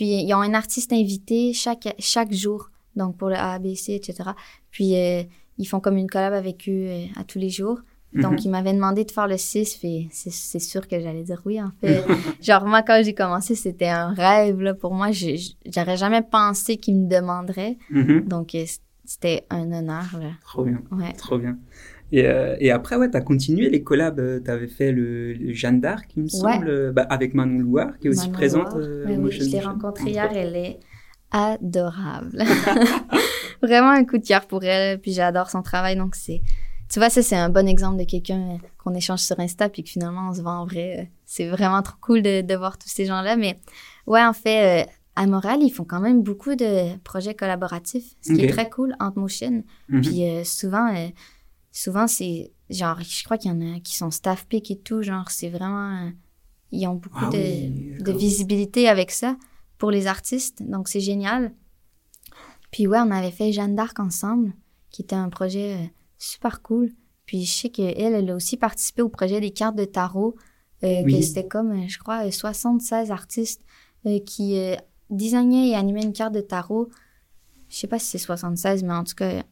[0.00, 4.30] Puis ils ont un artiste invité chaque, chaque jour, donc pour le ABC, etc.
[4.70, 5.22] Puis euh,
[5.58, 7.80] ils font comme une collab avec eux euh, à tous les jours.
[8.14, 8.38] Donc Mhm.
[8.46, 11.70] ils m'avaient demandé de faire le 6, puis c'est sûr que j'allais dire oui, en
[11.82, 12.02] fait.
[12.40, 14.72] Genre, moi, quand j'ai commencé, c'était un rêve, là.
[14.72, 17.76] Pour moi, j'aurais jamais pensé qu'ils me demanderaient.
[17.90, 18.22] Mhm.
[18.26, 18.64] Donc, euh,
[19.04, 20.30] c'était un honneur, là.
[20.46, 21.12] Trop bien, Ouais.
[21.12, 21.58] trop bien.
[22.12, 24.42] Et, euh, et après, ouais, t'as continué les collabs.
[24.44, 27.98] Tu avais fait le, le Jeanne d'Arc, il me semble, euh, bah, avec Manon Louard,
[27.98, 28.74] qui est aussi présente.
[28.76, 30.78] Euh, Oui, je l'ai rencontrée hier, elle est
[31.30, 32.42] adorable.
[33.62, 36.40] Vraiment un coup de cœur pour elle, puis j'adore son travail, donc c'est...
[36.88, 39.84] Tu vois, ça, c'est un bon exemple de quelqu'un euh, qu'on échange sur Insta, puis
[39.84, 40.96] que finalement, on se voit en vrai.
[40.98, 43.60] Euh, C'est vraiment trop cool de, de voir tous ces gens-là, mais
[44.08, 48.32] ouais, en fait, euh, à Montréal, ils font quand même beaucoup de projets collaboratifs, ce
[48.32, 49.62] qui est très cool entre Motion.
[49.88, 50.00] Mhm.
[50.00, 51.06] Puis euh, souvent, euh,
[51.72, 55.02] souvent c'est genre, je crois qu'il y en a qui sont staff pick et tout,
[55.02, 56.10] genre, c'est vraiment, euh,
[56.72, 58.16] ils ont beaucoup Ah de, oui, de d'accord.
[58.20, 59.36] visibilité avec ça
[59.78, 61.52] pour les artistes, donc c'est génial.
[62.70, 64.52] Puis ouais, on avait fait Jeanne d'Arc ensemble,
[64.90, 65.86] qui était un projet euh,
[66.18, 66.92] super cool.
[67.26, 70.36] Puis je sais qu'elle, elle a aussi participé au projet des cartes de tarot,
[70.84, 71.14] euh, Oui.
[71.18, 73.62] que c'était comme, je crois, euh, 76 artistes
[74.06, 74.76] euh, qui euh,
[75.10, 76.88] designaient et animaient une carte de tarot.
[77.68, 79.42] Je sais pas si c'est 76, mais en tout cas,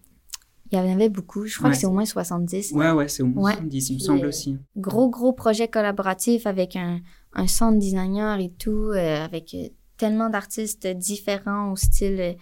[0.71, 1.47] il y en avait beaucoup.
[1.47, 1.75] Je crois Ouais.
[1.75, 2.73] que c'est au moins 70.
[2.73, 3.53] Ouais, ouais, c'est au moins Ouais.
[3.53, 4.57] 70, il me semble euh, aussi.
[4.77, 7.01] Gros, gros projet collaboratif avec un,
[7.35, 12.35] un sound designer et tout, euh, avec euh, tellement d'artistes différents au style euh,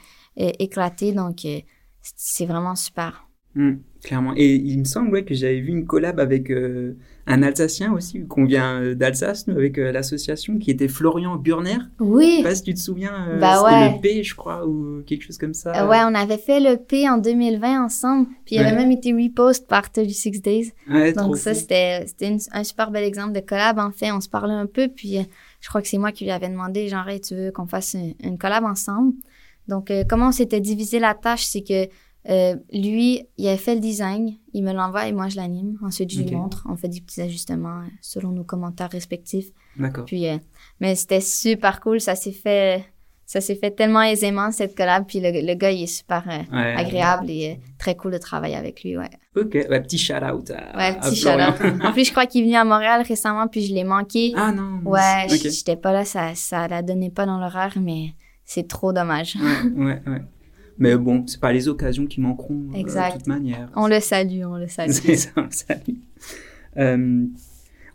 [0.59, 1.13] éclaté.
[1.13, 1.61] Donc, euh,
[2.03, 3.26] c'est vraiment super.
[3.57, 4.35] Mm, clairement.
[4.37, 6.95] Et il me semble ouais, que j'avais vu une collab avec euh,
[7.27, 11.79] un Alsacien aussi, qu'on vient euh, d'Alsace, nous, avec euh, l'association, qui était Florian Burner.
[11.99, 12.35] Je Oui!
[12.37, 13.95] sais pas si tu te souviens, euh, Bah ouais.
[13.97, 15.89] le P, je crois, ou quelque chose comme ça.
[15.89, 18.77] Ouais, on avait fait le P en 2020 ensemble, puis il avait Ouais.
[18.77, 20.73] même été repost par 36 Days.
[20.91, 23.79] Ouais, Donc ça, c'était c'était un super bel exemple de collab.
[23.79, 25.17] En fait, on se parlait un peu, puis
[25.61, 27.95] je crois que c'est moi qui lui avais demandé, genre, Hey, tu veux qu'on fasse
[27.95, 29.15] une, une collab ensemble?
[29.67, 31.89] Donc, comment on s'était divisé la tâche, c'est que
[32.29, 35.79] euh, lui, il a fait le design, il me l'envoie et moi, je l'anime.
[35.83, 36.67] Ensuite, je lui montre.
[36.69, 39.51] On fait des petits ajustements euh, selon nos commentaires respectifs.
[39.79, 40.05] D'accord.
[40.05, 40.39] Puis, euh,
[40.81, 42.01] mais c'était super cool.
[42.01, 42.85] Ça s'est fait,
[43.27, 45.05] ça s'est fait tellement aisément, cette collab.
[45.07, 46.75] Puis le, le gars, il est super euh, Ouais.
[46.77, 49.11] agréable et très cool de travailler avec lui, ouais.
[49.37, 51.53] Ok, ouais, petit shout-out à, Ouais, petit Florian.
[51.57, 51.85] shout-out.
[51.85, 54.33] En plus, je crois qu'il est venu à Montréal récemment, puis je l'ai manqué.
[54.37, 54.81] ah non.
[54.85, 55.51] ouais, ok.
[55.51, 59.37] j'étais pas là, ça, ça la donnait pas dans l'horaire, mais c'est trop dommage.
[59.37, 60.23] Ouais, ouais, ouais.
[60.79, 63.13] Mais bon, c'est pas les occasions qui manqueront euh, Exact.
[63.15, 63.71] de toute manière.
[63.77, 64.91] On le salue, on le salue.
[64.91, 66.01] C'est ça, salut.
[66.77, 67.27] Euh,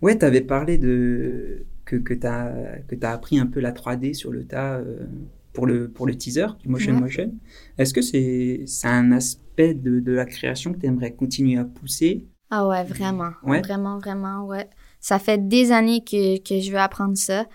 [0.02, 2.54] ouais, t'avais parlé de que, que tu as,
[3.02, 5.06] as appris un peu la 3D sur le tas euh,
[5.54, 7.32] pour, le, pour le teaser du Motion Motion.
[7.78, 12.26] Est-ce que c'est un aspect de, de la création que tu aimerais continuer à pousser?
[12.50, 13.32] Ah ouais, vraiment.
[13.44, 14.68] Vraiment, vraiment, ouais.
[15.00, 17.46] Ça fait des années que, que je veux apprendre ça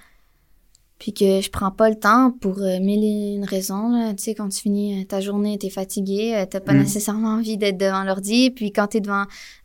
[0.99, 4.15] puis que je prends pas le temps pour euh, mille et une raisons.
[4.17, 6.79] Tu sais, quand tu finis euh, ta journée, t'es fatigué, euh, t'as pas mm.
[6.79, 8.51] nécessairement envie d'être devant l'ordi.
[8.51, 9.25] Puis quand t'es devant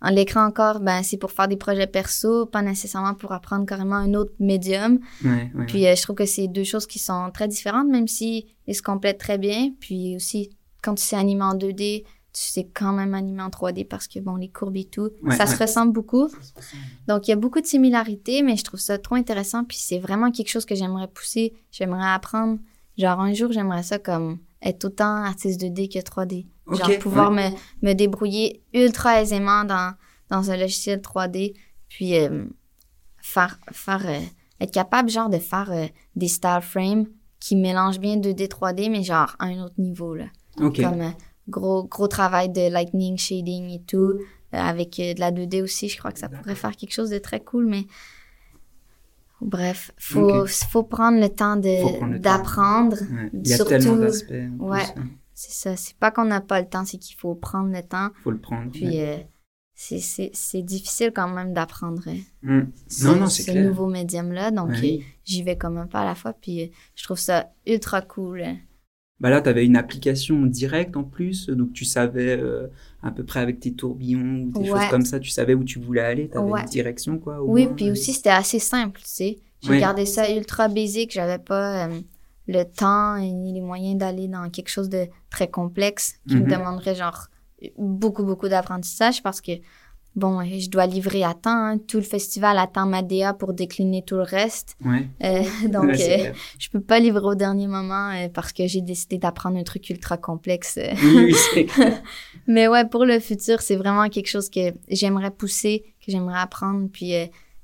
[0.10, 4.14] l'écran encore, ben c'est pour faire des projets perso, pas nécessairement pour apprendre carrément un
[4.14, 5.00] autre médium.
[5.24, 8.76] Ouais, puis je trouve que c'est deux choses qui sont très différentes, même si ils
[8.76, 9.72] se complètent très bien.
[9.80, 10.50] Puis aussi,
[10.82, 14.20] quand tu sais animer en 2D, tu sais quand même animer en 3D parce que,
[14.20, 16.30] bon, les courbes et tout, ça se ressemble beaucoup.
[17.08, 19.66] Donc, il y a beaucoup de similarités, mais je trouve ça trop intéressant.
[19.66, 22.60] Puis, c'est vraiment quelque chose que j'aimerais pousser, j'aimerais apprendre.
[22.98, 26.46] Genre, un jour, j'aimerais ça comme être autant artiste 2D que 3D.
[26.72, 27.50] Genre, pouvoir me,
[27.82, 29.94] me, débrouiller ultra aisément dans,
[30.30, 31.54] dans un logiciel 3D,
[31.90, 32.46] puis euh,
[33.18, 34.20] faire, faire euh,
[34.62, 37.08] être capable, genre, de faire euh, des style frames
[37.42, 40.26] qui mélangent bien 2D, 3D, mais genre, à un autre niveau, là.
[40.58, 41.14] Comme
[41.52, 44.14] gros, gros travail de lightning, shading et tout.
[44.54, 47.10] Euh, avec euh, de la 2D aussi, je crois que ça pourrait faire quelque chose
[47.10, 47.86] de très cool, mais
[49.40, 52.98] bref, faut, faut prendre le temps d'apprendre.
[53.34, 54.34] Il y a tellement d'aspects.
[54.60, 54.84] Ouais,
[55.34, 55.76] c'est ça.
[55.78, 58.10] C'est pas qu'on n'a pas le temps, c'est qu'il faut prendre le temps.
[58.24, 58.72] faut le prendre.
[58.72, 59.18] Puis euh,
[59.74, 62.04] c'est difficile quand même d'apprendre
[62.44, 62.62] mm.
[63.04, 64.52] non, non, ce nouveau médium-là.
[64.52, 66.34] Donc, j'y vais comme un pas à la fois.
[66.34, 68.44] Puis je trouve ça ultra cool
[69.22, 72.66] bah là, tu avais une application directe en plus, donc tu savais euh,
[73.04, 75.80] à peu près avec tes tourbillons ou des choses comme ça, tu savais où tu
[75.80, 77.40] voulais aller, tu avais une direction quoi.
[77.40, 79.40] Oui, puis aussi c'était assez simple, tu sais.
[79.62, 82.00] J'ai gardé ça ultra basique, j'avais pas euh,
[82.48, 86.52] le temps ni les moyens d'aller dans quelque chose de très complexe qui me mhm.
[86.52, 87.28] demanderait genre
[87.78, 89.52] beaucoup beaucoup d'apprentissage parce que
[90.16, 91.50] bon, je dois livrer à temps.
[91.52, 91.78] Hein.
[91.78, 94.76] Tout le festival attend ma DA pour décliner tout le reste.
[94.84, 95.08] Ouais.
[95.24, 99.18] Euh, donc, euh, je peux pas livrer au dernier moment euh, parce que j'ai décidé
[99.18, 100.80] d'apprendre un truc ultra complexe.
[101.04, 101.34] oui,
[102.48, 106.90] Mais ouais, pour le futur, c'est vraiment quelque chose que j'aimerais pousser, que j'aimerais apprendre.
[106.92, 107.14] Puis,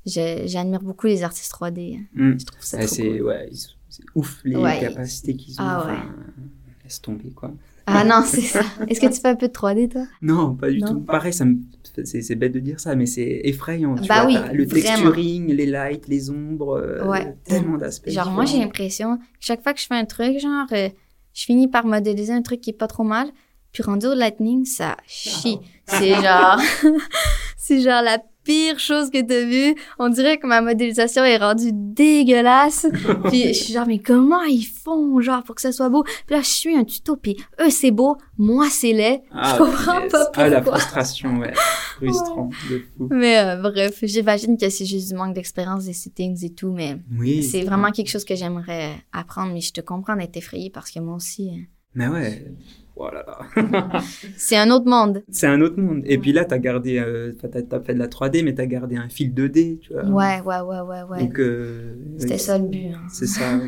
[0.05, 1.99] j'admire beaucoup les artistes 3D.
[1.99, 2.35] Hein.
[2.39, 3.49] Je trouve ça trop c'est, ouais,
[3.89, 5.65] c'est ouf les capacités qu'ils ont.
[5.65, 6.43] Ah, ouais.
[6.83, 7.51] laisse tomber, quoi.
[7.87, 8.61] Ah non, c'est ça.
[8.87, 10.05] Est-ce que tu fais un peu de 3D, toi?
[10.21, 10.99] Non, pas du tout.
[10.99, 11.55] Pareil, ça me
[12.03, 13.95] c'est bête de dire ça, mais c'est effrayant.
[13.95, 18.09] Tu bah vois, oui, le texturing, les lights, les ombres, euh, tellement d'aspects.
[18.09, 20.89] Genre, moi, j'ai l'impression, chaque fois que je fais un truc, genre, euh,
[21.33, 23.29] je finis par modéliser un truc qui est pas trop mal,
[23.71, 25.59] puis rendu au lightning, ça chie.
[25.87, 26.59] C'est genre,
[27.57, 29.75] c'est genre la pire chose que t'as vu.
[29.99, 32.87] On dirait que ma modélisation est rendue dégueulasse.
[33.25, 36.03] puis je suis genre, mais comment ils font, genre, pour que ça soit beau?
[36.03, 39.21] Puis là, je suis un tuto, puis eux, c'est beau, moi, c'est laid.
[39.33, 40.43] Ah, je comprends pas pourquoi.
[40.43, 41.53] Ah, la frustration, ouais.
[41.97, 43.09] Frustrant, de fou.
[43.11, 46.97] Mais euh, bref, j'imagine que c'est juste du manque d'expérience des settings et tout, mais
[47.19, 49.53] oui, c'est vraiment quelque chose que j'aimerais apprendre.
[49.53, 51.49] Mais je te comprends d'être effrayée parce que moi aussi...
[51.53, 51.65] Hein.
[51.95, 52.45] Mais ouais,
[52.99, 53.09] Oh
[54.37, 55.23] c'est un autre monde.
[55.29, 56.01] C'est un autre monde.
[56.05, 58.65] Et puis là, tu as gardé, euh, as, fait de la 3D, mais tu as
[58.65, 60.05] gardé un fil 2D, tu vois.
[60.05, 61.03] Ouais, ouais, ouais, ouais.
[61.03, 61.19] ouais.
[61.19, 62.87] Donc, euh, C'était ça le but.
[62.93, 63.01] Hein.
[63.09, 63.59] C'est ça.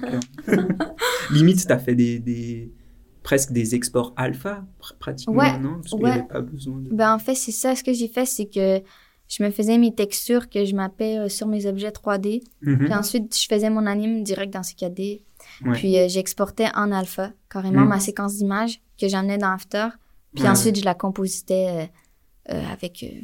[1.31, 2.71] Limite, tu as fait des, des,
[3.21, 4.65] presque des exports alpha,
[4.99, 5.79] pratiquement, ouais, non?
[5.81, 6.23] Parce ouais.
[6.23, 6.89] pas besoin de...
[6.89, 7.75] Ben, en fait, c'est ça.
[7.75, 8.81] Ce que j'ai fait, c'est que
[9.27, 12.41] je me faisais mes textures que je mappais euh, sur mes objets 3D.
[12.63, 12.79] Mhm.
[12.79, 15.23] Puis ensuite, je faisais mon anime direct dans CKD.
[15.73, 17.89] Puis j'exportais en alpha, carrément, mhm.
[17.89, 19.87] ma séquence d'images que j'emmenais dans After.
[20.35, 23.21] Puis ensuite, je la compositais euh, euh, avec euh,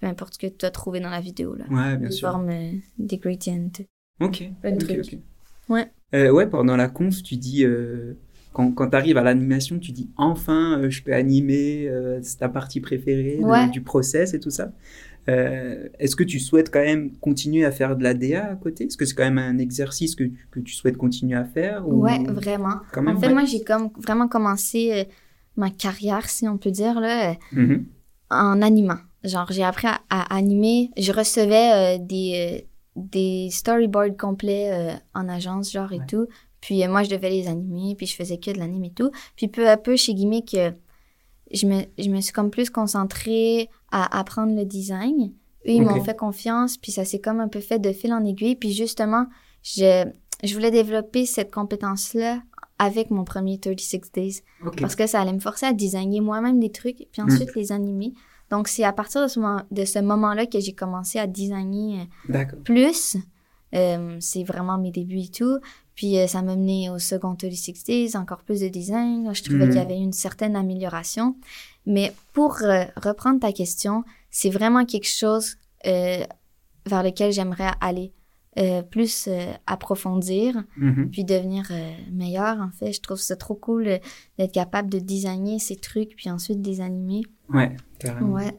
[0.00, 1.54] peu importe ce que tu as trouvé dans la vidéo.
[1.54, 1.64] Là.
[1.70, 2.30] Ouais, bien sûr.
[2.30, 2.50] forme
[2.98, 3.70] des gradients.
[4.20, 4.44] Ok.
[4.64, 5.18] ok,
[5.68, 5.90] Ouais.
[6.12, 7.64] ouais, pendant la conf, tu dis,
[8.52, 11.90] quand, quand tu arrives à l'animation, tu dis enfin, je peux animer,
[12.22, 13.40] c'est ta partie préférée
[13.72, 14.72] du process et tout ça.
[15.26, 18.84] Est-ce que tu souhaites quand même continuer à faire de la DA à côté?
[18.86, 22.02] Est-ce que c'est quand même un exercice que, que tu souhaites continuer à faire ou...
[22.02, 22.76] Ouais, vraiment.
[22.96, 25.06] en fait, moi, j'ai comme vraiment commencé
[25.56, 27.84] ma carrière, si on peut dire, là, mm-hmm.
[28.30, 28.98] en animant.
[29.24, 30.90] Genre, j'ai appris à, animer.
[30.96, 36.26] Je recevais euh, des, euh, des storyboards complets euh, en agence, genre, et tout.
[36.60, 39.10] Puis moi, je devais les animer, puis je faisais que de l'anime et tout.
[39.36, 40.56] Puis peu à peu, chez Gimmick,
[41.52, 45.32] je, me, je me suis comme plus concentrée à apprendre le design.
[45.66, 48.24] Eux, ils m'ont fait confiance, puis ça s'est comme un peu fait de fil en
[48.24, 48.56] aiguille.
[48.56, 49.26] Puis justement,
[49.62, 50.06] je,
[50.42, 52.40] je voulais développer cette compétence-là
[52.78, 54.42] avec mon premier 36 Days.
[54.80, 57.58] Parce que ça allait me forcer à designer moi-même des trucs, puis ensuite mm.
[57.58, 58.12] les animer.
[58.50, 62.06] Donc, c'est à partir de ce, moment, de ce moment-là que j'ai commencé à designer
[62.34, 63.16] euh, plus.
[63.74, 65.58] Euh, c'est vraiment mes débuts et tout.
[65.94, 69.32] Puis euh, ça m'a mené au second 36 Days, encore plus de design.
[69.34, 69.82] Je trouvais qu'il y mm.
[69.82, 71.36] avait une certaine amélioration.
[71.86, 72.58] Mais pour
[72.96, 78.12] reprendre ta question, c'est vraiment quelque chose vers lequel j'aimerais aller
[78.58, 81.10] euh, plus euh, approfondir, Mhm.
[81.10, 82.92] puis devenir euh, meilleur, en fait.
[82.92, 83.98] Je trouve ça trop cool euh,
[84.38, 87.22] d'être capable de designer ces trucs, puis ensuite de les animer.
[87.48, 88.34] Ouais, carrément.
[88.34, 88.54] Ouais.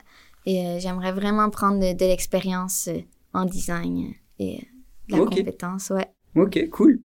[0.48, 3.02] Et euh, j'aimerais vraiment prendre de, de l'expérience euh,
[3.34, 4.68] en design et
[5.10, 6.08] de la compétence, ouais.
[6.36, 7.00] Ok, cool.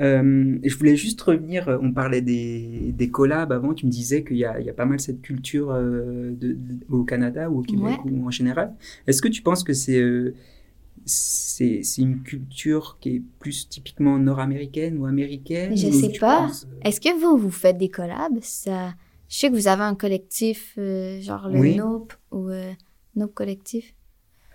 [0.00, 4.24] Euh, je voulais juste revenir, euh, on parlait des, des collabs avant, tu me disais
[4.24, 7.50] qu'il y a, il y a pas mal cette culture euh, de, de- au Canada
[7.50, 8.10] ou au Québec Ouais.
[8.12, 8.72] ou en général.
[9.06, 10.34] Est-ce que tu penses que c'est euh,
[11.98, 16.46] une culture qui est plus typiquement nord-américaine ou américaine Je ou sais pas.
[16.46, 18.38] penses, Est-ce que vous, vous faites des collabs?
[18.40, 18.94] Ça...
[19.28, 20.76] Je sais que vous avez un collectif,
[21.20, 21.76] genre le Oui.
[21.76, 22.48] Nope ou
[23.16, 23.94] Nope Collectif.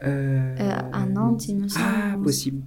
[0.01, 1.85] à Nantes, il me semble.
[1.87, 2.61] Ah, possible.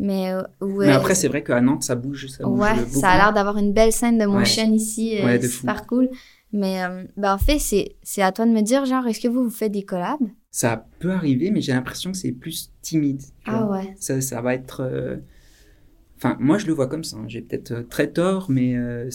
[0.00, 2.26] Mais euh, Mais après, c'est vrai qu'à Nantes, ça bouge.
[2.28, 3.00] Ça bouge Ouais, beaucoup.
[3.00, 5.60] ça a l'air d'avoir une belle scène de motion ici, euh, Ouais, de fou.
[5.60, 6.08] super cool.
[6.52, 9.28] Mais euh, ben, en fait, c'est c'est à toi de me dire, genre, est-ce que
[9.28, 10.18] vous, vous faites des collabs?
[10.50, 13.22] Ça peut arriver, mais j'ai l'impression que c'est plus timide.
[13.44, 13.76] Ah vois.
[13.78, 13.94] ouais.
[14.00, 14.80] ça, ça va être.
[14.80, 15.16] euh,
[16.16, 17.16] Enfin, moi, je le vois comme ça.
[17.16, 17.24] hein.
[17.28, 19.08] J'ai peut-être très tort, mais euh,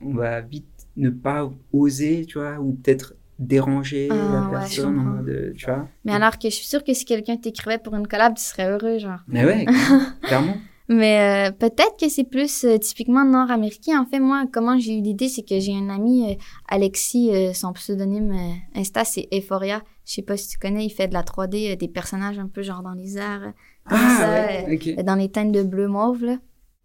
[0.00, 5.28] on va vite ne pas oser, tu vois, ou peut-être déranger Ah, la personne mode,
[5.28, 5.88] euh, tu vois.
[6.04, 8.68] Mais alors que je suis sûre que si quelqu'un t'écrivait pour une collab, tu serais
[8.70, 9.20] heureux, genre.
[9.28, 9.64] Mais ouais,
[10.22, 10.56] clairement.
[10.90, 14.00] Mais euh, peut-être que c'est plus euh, typiquement nord-américain.
[14.00, 16.34] En fait, moi, comment j'ai eu l'idée, c'est que j'ai un ami, euh,
[16.66, 18.34] Alexis, son pseudonyme
[18.74, 19.82] Insta, c'est Euphoria.
[20.06, 22.48] Je sais pas si tu connais, il fait de la 3D, euh, des personnages un
[22.48, 23.52] peu genre dans les airs,
[23.86, 25.04] comme Ah, ça, ouais, euh, ok.
[25.04, 26.38] dans les teintes de bleu mauve, là.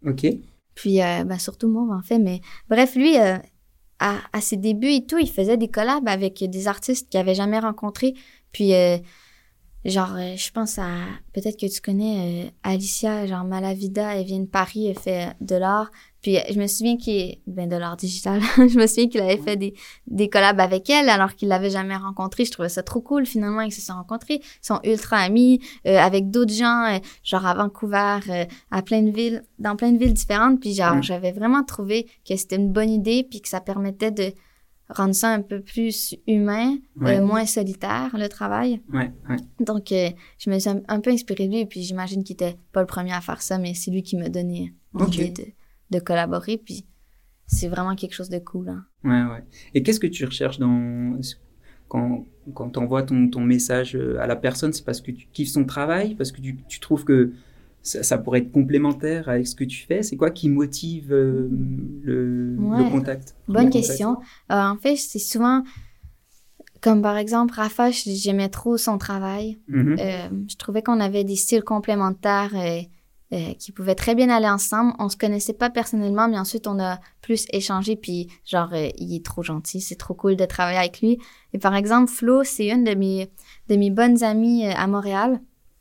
[0.06, 0.26] Ok.
[0.76, 2.20] Puis, ben, surtout mauve, en fait.
[2.20, 3.16] Mais bref, lui,
[4.04, 7.60] à, ses débuts et tout, il faisait des collabs avec des artistes qu'il avait jamais
[7.60, 8.14] rencontrés.
[8.52, 8.98] Puis, euh,
[9.86, 10.92] genre, euh, je pense à...
[11.34, 15.56] Peut-être que tu connais euh, Alicia, genre Malavida, elle vient de Paris, elle fait de
[15.56, 15.90] l'art.
[16.24, 17.38] Puis, euh, je me souviens qu'il...
[17.46, 18.42] Ben, de l'art digital.
[18.58, 19.76] je me souviens qu'il avait fait des,
[20.08, 22.46] des collabs avec elle alors qu'il l'avait jamais rencontrée.
[22.46, 24.40] Je trouvais ça trop cool, finalement, qu'ils se sont rencontrés.
[24.42, 29.04] Ils sont ultra amis euh, avec d'autres gens, euh, genre à Vancouver, euh, à plein
[29.04, 30.60] de villes, dans plein de villes différentes.
[30.60, 31.04] Puis genre, Mm.
[31.04, 34.32] j'avais vraiment trouvé que c'était une bonne idée, puis que ça permettait de
[34.90, 37.18] rendre ça un peu plus humain, Ouais.
[37.18, 38.82] euh, moins solitaire, le travail.
[38.94, 39.38] Ouais, ouais.
[39.60, 42.56] Donc, euh, je me suis un, un peu inspirée de lui, puis j'imagine qu'il était
[42.72, 45.44] pas le premier à faire ça, mais c'est lui qui m'a donné l'idée de,
[45.94, 46.86] de collaborer, puis
[47.48, 48.70] c'est vraiment quelque chose de cool.
[48.70, 48.86] Hein.
[49.04, 49.44] Ouais, ouais.
[49.74, 51.18] Et qu'est-ce que tu recherches dans
[51.88, 55.50] quand quand t'envoies ton ton message euh, à la personne, c'est parce que tu kiffes
[55.52, 57.32] son travail, parce que tu, tu trouves que
[57.82, 60.04] ça, ça pourrait être complémentaire avec ce que tu fais?
[60.04, 61.50] C'est quoi qui motive euh,
[62.02, 62.84] le, Ouais.
[62.84, 63.36] le contact?
[63.48, 64.18] Bonne Le contact question.
[64.52, 65.64] Euh, en fait, c'est souvent,
[66.82, 69.60] comme par exemple, Rafa, j'aimais trop son travail.
[69.68, 69.98] Mhm.
[70.00, 72.54] Euh, je trouvais qu'on avait des styles complémentaires
[73.32, 74.94] euh, qui pouvaient très bien aller ensemble.
[75.00, 77.96] On se connaissait pas personnellement, mais ensuite on a plus échangé.
[77.96, 81.18] Puis genre, euh, il est trop gentil, c'est trop cool de travailler avec lui.
[81.54, 83.30] Et par exemple, Flo, c'est une de mes
[83.70, 85.40] de mes bonnes amies euh, à Montréal.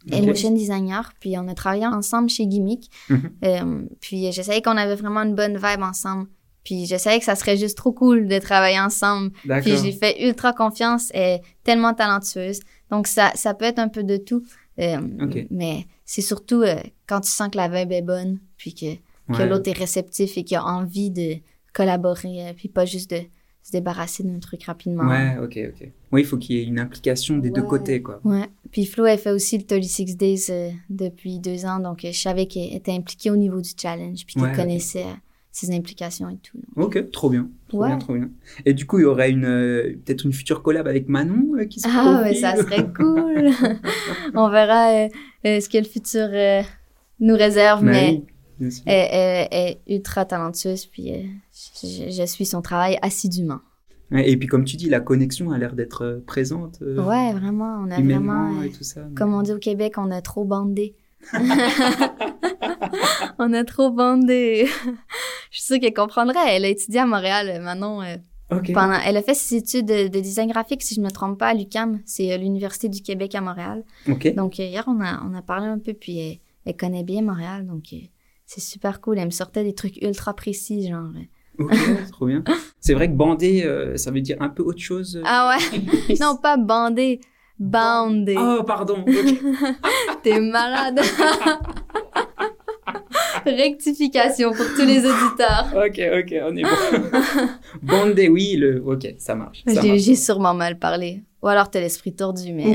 [0.08, 0.26] Elle est Ok.
[0.28, 2.90] motion designer, puis on a travaillé ensemble chez Gimmick.
[3.08, 3.30] Mhm.
[3.44, 6.26] Euh, puis je savais qu'on avait vraiment une bonne vibe ensemble.
[6.64, 9.32] Puis je savais que ça serait juste trop cool de travailler ensemble.
[9.60, 11.10] Puis j'ai fait ultra confiance.
[11.12, 12.60] Est tellement talentueuse.
[12.90, 14.42] Donc ça, ça peut être un peu de tout.
[14.78, 15.46] Euh, Ok.
[15.50, 19.00] Mais c'est surtout euh, quand tu sens que la vibe est bonne, puis que, que
[19.38, 19.48] Ouais.
[19.48, 21.36] l'autre est réceptif et qu'il a envie de
[21.72, 23.20] collaborer, euh, puis pas juste de
[23.62, 25.08] se débarrasser d'un truc rapidement.
[25.08, 25.88] Ouais, ok, ok.
[26.12, 28.20] Oui, il faut qu'il y ait une implication des deux côtés, quoi.
[28.24, 28.46] Ouais.
[28.70, 32.44] Puis Flo, elle fait aussi le 36 Days euh, depuis deux ans, donc je savais
[32.44, 35.06] qu'elle était impliquée au niveau du challenge, puis qu'elle Ouais, connaissait
[35.52, 36.58] ses implications et tout.
[36.76, 37.48] Ok, trop bien.
[37.68, 37.88] Trop Ouais.
[37.88, 38.30] bien, trop bien.
[38.64, 41.64] Et du coup, il y aurait une euh, peut-être une future collab avec Manon euh,
[41.66, 43.50] qui se Ah, mais profile ça serait cool.
[44.34, 45.08] On verra euh,
[45.60, 46.28] ce que le futur
[47.20, 48.24] nous réserve, mais oui,
[48.58, 48.82] bien sûr.
[48.86, 51.12] elle, elle- elle est ultra talentueuse, puis
[51.82, 53.60] je, je suis son travail assidûment.
[54.10, 56.80] Ouais, et puis, comme tu dis, la connexion a l'air d'être présente.
[56.82, 59.02] euh, Ouais, vraiment, on a humainement vraiment, euh, et tout ça.
[59.14, 60.94] comme on dit au Québec, on a trop bandé.
[63.38, 64.66] on a trop bandé.
[65.52, 66.40] Je suis sûre qu'elle comprendrait.
[66.48, 68.02] Elle a étudié à Montréal, euh, Manon.
[68.02, 68.16] euh,
[68.74, 71.38] pendant, elle a fait ses études de, de design graphique, si je ne me trompe
[71.38, 72.00] pas, à l'UQAM.
[72.04, 73.84] C'est euh, l'Université du Québec à Montréal.
[74.34, 77.66] Donc, hier, on a, on a parlé un peu, puis elle, elle connaît bien Montréal,
[77.66, 77.84] donc
[78.44, 79.18] c'est super cool.
[79.18, 81.08] Elle me sortait des trucs ultra précis, genre.
[81.58, 81.70] Ok,
[82.12, 82.44] trop bien.
[82.80, 85.16] C'est vrai que bander, euh, ça veut dire un peu autre chose.
[85.16, 85.22] euh.
[85.24, 86.16] Ah ouais?
[86.20, 87.20] non, pas bandé,
[87.58, 88.36] bandé.
[88.38, 89.04] Oh, pardon.
[90.22, 91.00] T'es malade.
[93.44, 95.70] Rectification pour tous les auditeurs.
[95.74, 96.68] ok, ok, on est bon.
[97.82, 98.82] bander, oui, le.
[98.84, 99.62] Ok, ça marche.
[99.66, 100.00] ça J'ai marche.
[100.02, 101.22] j'ai sûrement mal parlé.
[101.42, 102.64] Ou alors t'as l'esprit tordu, mais...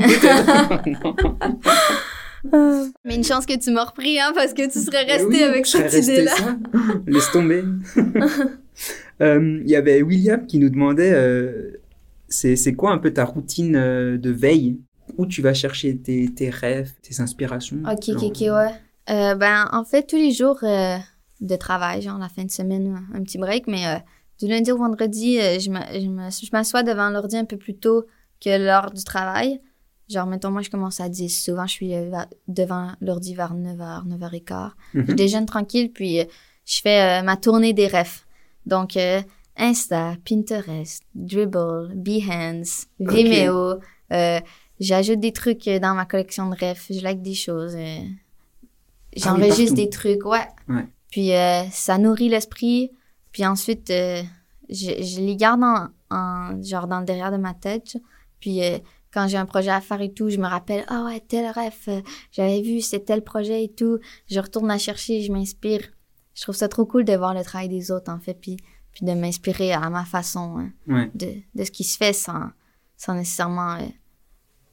[3.04, 5.66] Mais une chance que tu m'as repris, hein, parce que tu serais resté Oui, avec
[5.66, 6.32] cette resté idée-là.
[7.06, 7.64] Laisse tomber.
[9.20, 11.72] Euh, Il y avait William qui nous demandait euh,
[12.28, 14.78] c'est c'est quoi un peu ta routine euh, de veille?
[15.16, 17.78] Où tu vas chercher tes, tes rêves, tes inspirations?
[17.90, 18.70] Ok, ok, ok, ouais.
[19.10, 20.96] Euh, ben, en fait, tous les jours euh,
[21.40, 23.96] de travail, genre la fin de semaine, un petit break, mais euh,
[24.38, 28.04] du lundi au vendredi, euh, je je je m'assois devant l'ordi un peu plus tôt
[28.42, 29.60] que l'heure du travail.
[30.08, 31.28] Genre, mettons, moi, je commence à 10.
[31.44, 34.70] Souvent, je suis euh, va- devant l'ordi vers 9h, 9h15.
[34.94, 35.14] Je Mhm.
[35.14, 36.24] déjeune tranquille, puis euh,
[36.64, 38.26] je fais euh, ma tournée des refs.
[38.66, 39.20] Donc, euh,
[39.56, 42.86] Insta, Pinterest, Dribble, Behance.
[43.00, 43.80] Vimeo.
[44.12, 44.40] euh,
[44.80, 46.86] J'ajoute des trucs euh, dans ma collection de refs.
[46.90, 47.74] Je like des choses.
[49.16, 50.46] Euh, J'enregistre des trucs, ouais.
[50.68, 50.86] Ouais.
[51.10, 52.90] Puis euh, ça nourrit l'esprit.
[53.32, 54.22] Puis ensuite, euh,
[54.68, 57.96] je, je les garde en, en- genre dans le derrière de ma tête.
[58.40, 58.78] Puis euh,
[59.12, 61.88] quand j'ai un projet à faire et tout, je me rappelle, ah ouais, tel ref,
[61.88, 62.00] euh,
[62.32, 63.98] j'avais vu, c'est tel projet et tout.
[64.30, 65.80] Je retourne à chercher, je m'inspire.
[66.34, 68.56] Je trouve ça trop cool de voir le travail des autres, en fait, puis,
[68.92, 71.10] puis de m'inspirer à ma façon hein, Ouais.
[71.14, 72.50] de, de ce qui se fait sans,
[72.96, 73.78] sans nécessairement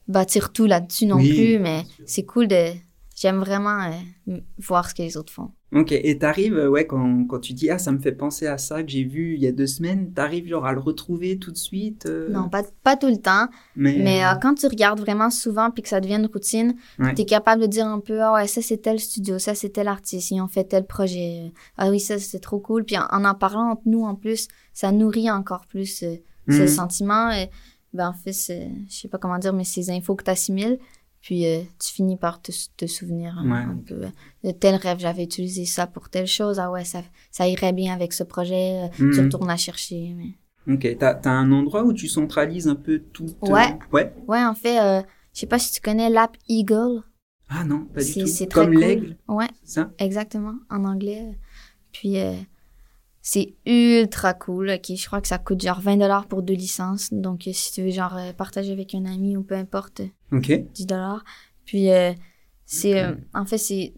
[0.08, 1.60] bâtir tout là-dessus non Oui, plus.
[1.60, 2.74] Mais c'est cool de...
[3.16, 3.90] J'aime vraiment
[4.28, 5.52] euh, voir ce que les autres font.
[5.74, 8.58] Ok, et t'arrives, euh, ouais, quand, quand tu dis, ah, ça me fait penser à
[8.58, 11.52] ça que j'ai vu il y a deux semaines, t'arrives genre à le retrouver tout
[11.52, 13.48] de suite euh, Non, pas, pas tout le temps.
[13.76, 17.14] mais, Mais euh, quand tu regardes vraiment souvent puis que ça devient une routine, Ouais.
[17.14, 19.70] tu es capable de dire un peu Ah ouais, ça c'est tel studio, ça c'est
[19.70, 21.52] tel artiste, ils ont fait tel projet.
[21.78, 22.84] Ah oui, ça c'est trop cool.
[22.86, 26.68] Puis en, en en parlant entre nous en plus, ça nourrit encore plus ce Mhm.
[26.68, 27.32] sentiment.
[27.32, 27.50] Et,
[27.94, 30.78] ben, en fait, je sais pas comment dire, mais ces infos que tu assimiles,
[31.26, 33.58] puis euh, tu finis par te, te souvenir hein, Ouais.
[33.58, 33.96] un peu.
[34.06, 34.10] euh,
[34.44, 36.60] De tel rêve, j'avais utilisé ça pour telle chose.
[36.60, 37.02] Ah ouais, ça,
[37.32, 38.84] ça irait bien avec ce projet.
[38.84, 40.14] euh, Tu retournes à chercher.
[40.16, 40.36] mais-
[40.72, 43.76] Ok, t'as as un endroit où tu centralises un peu tout Ouais.
[43.92, 44.14] Ouais.
[44.28, 45.02] Ouais, en fait, euh,
[45.34, 47.02] je sais pas si tu connais l'app Eagle.
[47.50, 48.28] Ah non, pas du tout.
[48.28, 48.82] c'est très Comme cool.
[48.82, 49.92] l'aigle, Ouais, ça?
[49.98, 51.38] exactement, en anglais.
[51.92, 52.34] Puis, euh,
[53.28, 54.70] c'est ultra cool.
[54.70, 57.12] Ok, je crois que ça coûte genre 20 dollars pour deux licences.
[57.12, 60.38] Donc, euh, si tu veux genre euh, partager avec un ami ou peu importe, euh,
[60.38, 60.52] Ok.
[60.76, 61.24] 10 dollars.
[61.66, 62.14] Puis, euh,
[62.68, 63.94] c'est, euh, en fait, c'est,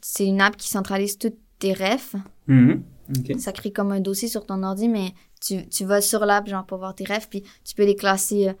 [0.00, 2.16] c'est une app qui centralise toutes tes refs.
[2.46, 2.82] Mhm.
[3.14, 3.38] Ok.
[3.38, 5.12] Ça crée comme un dossier sur ton ordi, mais
[5.42, 8.52] tu, tu vas sur l'app genre pour voir tes refs, puis tu peux les classer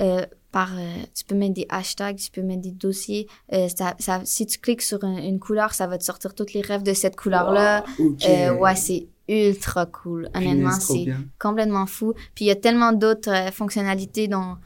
[0.00, 0.70] euh, par...
[1.16, 3.26] tu peux mettre des hashtags, tu peux mettre des dossiers.
[3.50, 6.62] Ça, ça- si tu cliques sur un- une couleur, ça va te sortir toutes les
[6.62, 7.84] refs de cette couleur-là.
[7.98, 8.24] Wow, ok.
[8.24, 10.28] Euh, ouais, c'est ultra cool.
[10.34, 11.06] Honnêtement, c'est
[11.38, 12.14] complètement fou.
[12.34, 14.56] Puis il y a tellement d'autres euh, fonctionnalités dont,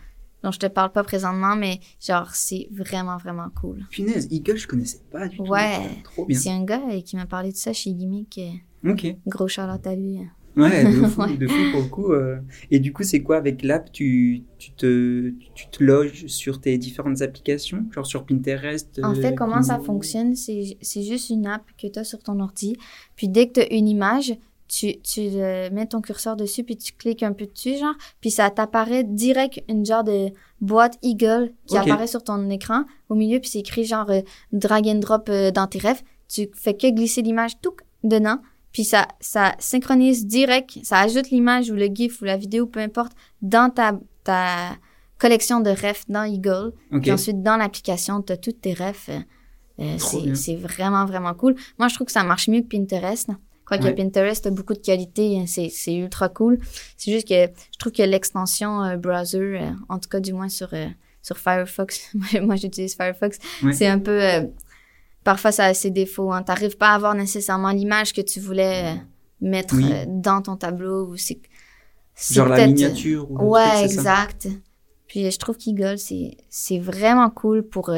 [0.42, 3.84] dont je te parle pas présentement, mais genre, c'est vraiment, vraiment cool.
[3.90, 5.44] Punaise, Eagle, je connaissais pas du tout.
[5.44, 5.78] Ouais.
[6.04, 6.38] Trop bien.
[6.38, 8.38] C'est un gars euh, qui m'a parlé de ça chez Gimmick.
[8.84, 9.06] euh, Ok.
[9.26, 10.18] gros charlotte à lui.
[10.54, 11.36] Ouais, de fou, Ouais.
[11.36, 12.12] de fou pour le coup.
[12.12, 12.36] euh.
[12.70, 13.90] Et du coup, c'est quoi avec l'app?
[13.90, 19.14] Tu, tu, te, tu te loges sur tes différentes applications, genre sur Pinterest En euh,
[19.14, 22.76] fait, comment ça fonctionne, c'est c'est juste une app que tu as sur ton ordi.
[23.16, 24.34] Puis dès que tu as une image,
[24.72, 28.30] tu, tu euh, mets ton curseur dessus, puis tu cliques un peu dessus, genre, puis
[28.30, 30.30] ça t'apparaît direct une genre de
[30.62, 34.88] boîte Eagle qui apparaît sur ton écran au milieu, puis c'est écrit genre euh, drag
[34.88, 36.02] and drop euh, dans tes rêves.
[36.26, 38.38] Tu fais que glisser l'image tout dedans,
[38.72, 42.80] puis ça, ça synchronise direct, ça ajoute l'image ou le GIF ou la vidéo, peu
[42.80, 43.12] importe,
[43.42, 44.70] dans ta, ta
[45.18, 46.72] collection de refs dans Eagle.
[47.02, 49.10] Puis ensuite, dans l'application, tu as toutes tes refs.
[49.78, 49.98] Euh,
[50.34, 51.56] c'est vraiment, vraiment cool.
[51.78, 53.28] Moi, je trouve que ça marche mieux que Pinterest.
[53.64, 53.94] Quoique Ouais.
[53.94, 56.58] Pinterest a beaucoup de qualité, hein, c'est ultra cool.
[56.96, 57.34] C'est juste que
[57.72, 60.86] je trouve que l'extension euh, browser, euh, en tout cas du moins sur, euh,
[61.22, 62.10] sur Firefox,
[62.42, 63.72] moi, j'utilise Firefox, Ouais.
[63.72, 64.20] c'est un peu...
[65.24, 66.32] parfois, ça a ses défauts.
[66.32, 66.42] Hein.
[66.42, 68.96] T'arrives pas à avoir nécessairement l'image que tu voulais
[69.40, 69.90] mettre Oui.
[70.08, 71.06] dans ton tableau.
[71.06, 71.40] ou c'est
[72.30, 74.48] Genre la miniature ou Ouais, truc, c'est ça exact.
[75.06, 77.90] Puis je trouve qu'Eagle, c'est, c'est vraiment cool pour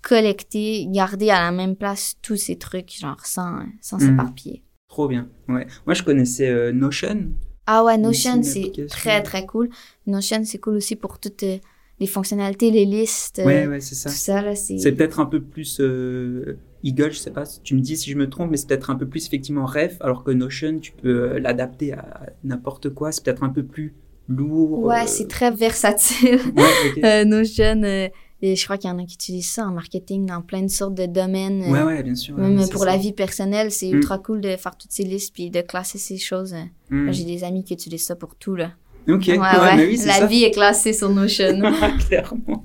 [0.00, 4.08] collecter, garder à la même place tous ces trucs, genre sans, sans Mhm.
[4.10, 4.62] s'éparpiller.
[4.92, 5.26] Trop bien.
[5.48, 5.66] Ouais.
[5.86, 7.30] Moi, je connaissais euh, Notion.
[7.66, 9.70] Ah ouais, Notion, c'est très très cool.
[10.06, 11.56] Notion, c'est cool aussi pour toutes euh,
[11.98, 14.10] les fonctionnalités, les listes, euh, Ouais, ouais, c'est ça.
[14.10, 14.54] tout ça.
[14.54, 14.92] C'est...
[14.92, 18.28] Peut-être un peu plus euh, Eagle, je sais pas, tu me dis si je me
[18.28, 21.94] trompe, mais c'est peut-être un peu plus effectivement ref, alors que Notion, tu peux l'adapter
[21.94, 23.94] à n'importe quoi, c'est peut-être un peu plus
[24.28, 24.80] lourd.
[24.80, 26.38] Ouais, c'est très versatile.
[26.54, 27.00] Ouais, ok.
[27.04, 28.10] Euh, Notion,
[28.42, 30.68] et je crois qu'il y en a qui utilisent ça en marketing dans plein de
[30.68, 31.62] sortes de domaines.
[31.62, 32.36] euh, ouais, ouais, bien sûr.
[32.36, 32.86] Même pour ça.
[32.86, 33.94] la vie personnelle, c'est Mm.
[33.94, 36.54] ultra cool de faire toutes ces listes puis de classer ces choses.
[36.90, 38.72] Moi, J'ai des amis qui utilisent ça pour tout, là.
[39.08, 40.26] Ok, Ouais, ouais, mais oui, La ça.
[40.26, 41.60] vie est classée sur Notion.
[42.08, 42.64] Clairement.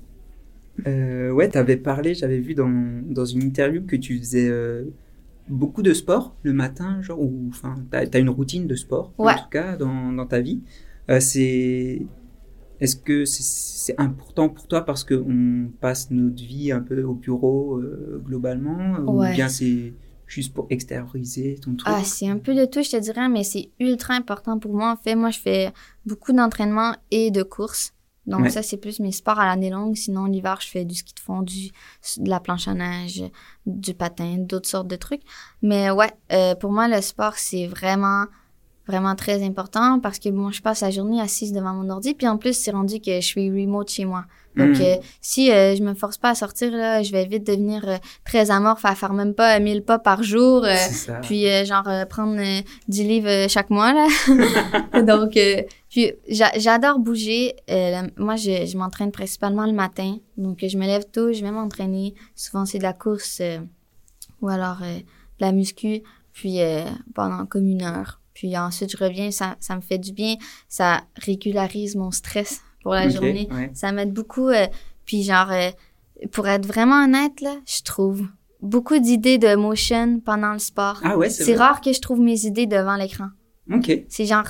[0.85, 2.69] Euh, ouais, t'avais parlé, j'avais vu dans,
[3.03, 4.83] dans une interview que tu faisais euh,
[5.47, 9.33] beaucoup de sport le matin, genre, ou enfin, t'as as une routine de sport, Ouais.
[9.33, 10.59] en tout cas, dans, dans ta vie.
[11.09, 12.01] Euh, c'est.
[12.79, 17.13] Est-ce que c'est c'est important pour toi parce qu'on passe notre vie un peu au
[17.13, 19.31] bureau euh, globalement Ouais.
[19.31, 19.93] Ou bien c'est
[20.25, 21.87] juste pour extérioriser ton truc?
[21.89, 24.91] Ah, c'est un peu de tout, je te dirais, mais c'est ultra important pour moi.
[24.91, 25.71] En fait, moi, je fais
[26.05, 27.93] beaucoup d'entraînement et de course.
[28.25, 29.95] Donc ça, c'est plus mes sports à l'année longue.
[29.95, 31.69] Sinon, l'hiver, je fais du ski de fond, du,
[32.17, 33.23] de la planche à neige,
[33.65, 35.21] du patin, d'autres sortes de trucs.
[35.61, 38.25] Mais ouais, euh, pour moi, le sport, c'est vraiment
[38.87, 42.27] vraiment très important parce que bon, je passe la journée assise devant mon ordi, puis
[42.27, 44.25] en plus, c'est rendu que je suis remote chez moi.
[44.57, 44.81] Donc, mm.
[44.81, 47.97] euh, si euh, je me force pas à sortir, là, je vais vite devenir euh,
[48.25, 50.65] très amorphe à faire même pas 1000 pas par jour,
[51.21, 52.41] puis genre prendre
[52.87, 54.07] 10 livres chaque mois, là.
[55.03, 55.37] Donc,
[55.89, 57.55] puis j'adore bouger.
[58.17, 60.17] moi, je, je m'entraîne principalement le matin.
[60.37, 62.15] Donc, je me lève tôt, je vais m'entraîner.
[62.35, 63.41] Souvent, c'est de la course
[64.41, 66.01] ou alors de la muscu,
[66.33, 66.59] puis
[67.13, 68.21] pendant comme une heure.
[68.37, 70.35] Puis ensuite, je reviens, ça, ça me fait du bien.
[70.69, 73.49] Ça régularise mon stress pour la journée.
[73.73, 74.49] Ça m'aide beaucoup.
[74.49, 74.67] Euh,
[75.05, 75.71] puis genre, euh,
[76.31, 78.27] pour être vraiment honnête, là, je trouve
[78.61, 80.99] beaucoup d'idées de motion pendant le sport.
[81.03, 83.29] Ah ouais, c'est rare que je trouve mes idées devant l'écran.
[83.73, 84.05] OK.
[84.07, 84.49] C'est genre,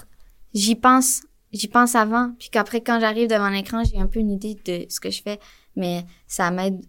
[0.53, 1.21] j'y pense,
[1.53, 4.85] j'y pense avant, puis qu'après, quand j'arrive devant l'écran, j'ai un peu une idée de
[4.89, 5.39] ce que je fais.
[5.77, 6.81] Mais ça m'aide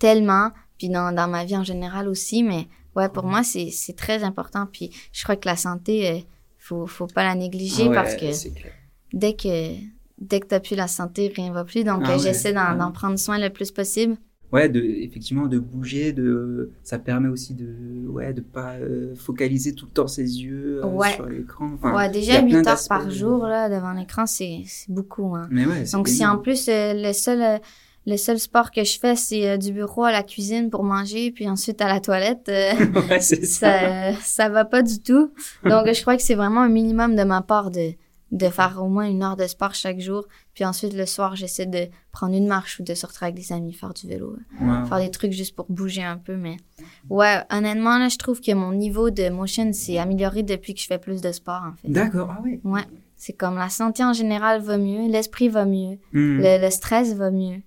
[0.00, 2.42] tellement, puis dans, dans ma vie en général aussi.
[2.42, 4.66] Mais ouais, pour moi, c'est très important.
[4.66, 6.10] Puis je crois que la santé...
[6.10, 6.18] Euh,
[6.70, 8.26] faut, faut pas la négliger parce que
[9.12, 9.74] dès que
[10.18, 11.82] dès que t'as plus la santé, rien va plus.
[11.82, 14.16] Donc, ah j'essaie d'en prendre soin le plus possible.
[14.52, 19.76] Ouais, de, effectivement, de bouger, de, ça permet aussi de, ouais, de pas euh, focaliser
[19.76, 21.78] tout le temps ses yeux euh, sur l'écran.
[21.84, 25.46] ouais, déjà 8 heures par jour, là, devant l'écran, c'est beaucoup, hein.
[25.52, 27.60] Mais Donc, si en plus, euh, le seul,
[28.06, 31.30] le seul sport que je fais, c'est euh, du bureau à la cuisine pour manger,
[31.30, 32.48] puis ensuite à la toilette.
[32.48, 32.72] Euh,
[33.10, 34.12] ouais, c'est ça.
[34.12, 34.20] ça.
[34.20, 34.48] ça.
[34.48, 35.32] va pas du tout.
[35.64, 37.92] Donc, je crois que c'est vraiment un minimum de ma part de,
[38.32, 40.24] de faire au moins une heure de sport chaque jour.
[40.54, 43.74] Puis ensuite, le soir, j'essaie de prendre une marche ou de sortir avec des amis,
[43.74, 44.36] faire du vélo.
[44.88, 46.36] Faire des trucs juste pour bouger un peu.
[46.36, 46.56] Mais
[47.10, 50.86] ouais, honnêtement, là, je trouve que mon niveau de motion s'est amélioré depuis que je
[50.86, 51.88] fais plus de sport, en fait.
[51.88, 52.60] D'accord, ah ouais.
[52.64, 52.84] Ouais.
[53.16, 56.40] C'est comme la santé en général va mieux, l'esprit va mieux, hmm.
[56.40, 57.60] le stress va mieux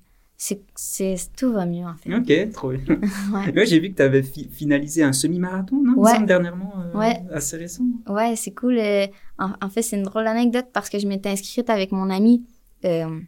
[0.75, 2.13] c'est tout va mieux en fait.
[2.13, 2.99] Ok, trop bien.
[3.55, 3.65] ouais.
[3.65, 6.21] j'ai vu que tu avais finalisé un semi-marathon, non ouais.
[6.23, 7.23] dernièrement, euh, ouais.
[7.31, 7.85] assez récent.
[8.09, 8.77] Ouais, c'est cool.
[8.77, 9.07] Euh,
[9.39, 12.43] en, fait, c'est une drôle anecdote parce que je m'étais inscrite avec mon ami
[12.83, 13.19] euh,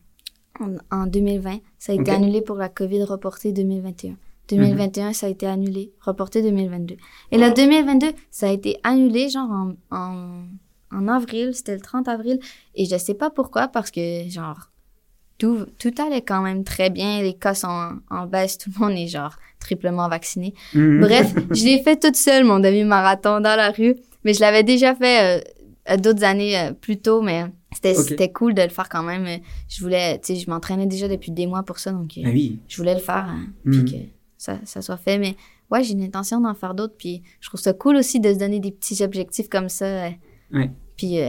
[0.91, 1.59] en, 2020.
[1.79, 4.17] Ça a été annulé pour la COVID reportée 2021.
[4.49, 6.97] 2021, ça a été annulé, reporté 2022.
[7.31, 10.43] Et le 2022, ça a été annulé genre en, en,
[10.91, 12.39] en avril, c'était le 30 avril.
[12.75, 14.69] Et je sais pas pourquoi, parce que genre
[15.37, 17.21] tout, tout allait quand même très bien.
[17.21, 18.57] Les cas sont en, baisse.
[18.57, 20.53] Tout le monde est genre triplement vacciné.
[20.73, 21.01] Mhm.
[21.01, 23.95] Bref, je l'ai fait toute seule, mon demi-marathon dans la rue.
[24.23, 25.43] Mais je l'avais déjà fait
[25.89, 29.27] euh, d'autres années euh, plus tôt, mais c'était cool de le faire quand même.
[29.67, 32.29] Je voulais, tu sais, je m'entraînais déjà depuis des mois pour ça, donc euh, ah
[32.33, 32.59] oui.
[32.67, 33.85] je voulais le faire, hein, puis mhm.
[33.85, 33.97] que
[34.37, 35.19] ça, ça soit fait.
[35.19, 35.35] Mais
[35.69, 38.39] ouais, j'ai une intention d'en faire d'autres, puis je trouve ça cool aussi de se
[38.39, 40.09] donner des petits objectifs comme ça.
[40.51, 40.71] Ouais.
[40.97, 41.19] Puis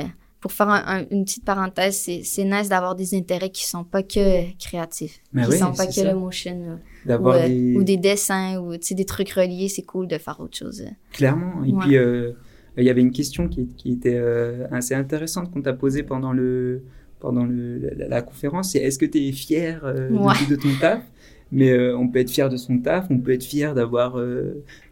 [0.41, 0.69] pour faire
[1.11, 5.51] une petite parenthèse, c'est nice d'avoir des intérêts qui sont pas que créatifs, Mais qui
[5.51, 7.77] oui, sont pas que le motion, ou, euh, des...
[7.77, 7.97] ou, des...
[7.97, 10.85] dessins, ou des trucs reliés, c'est cool de faire autre chose.
[11.13, 11.65] Clairement.
[11.65, 12.33] Et puis, euh,
[12.77, 16.33] il y avait une question qui, qui était euh, assez intéressante qu'on t'a posée pendant,
[16.33, 16.83] le,
[17.19, 21.03] pendant le, la, conférence, c'est est-ce que tu es fier de, ton taf?
[21.51, 24.21] Mais on peut être fier de son taf, on peut être fier d'avoir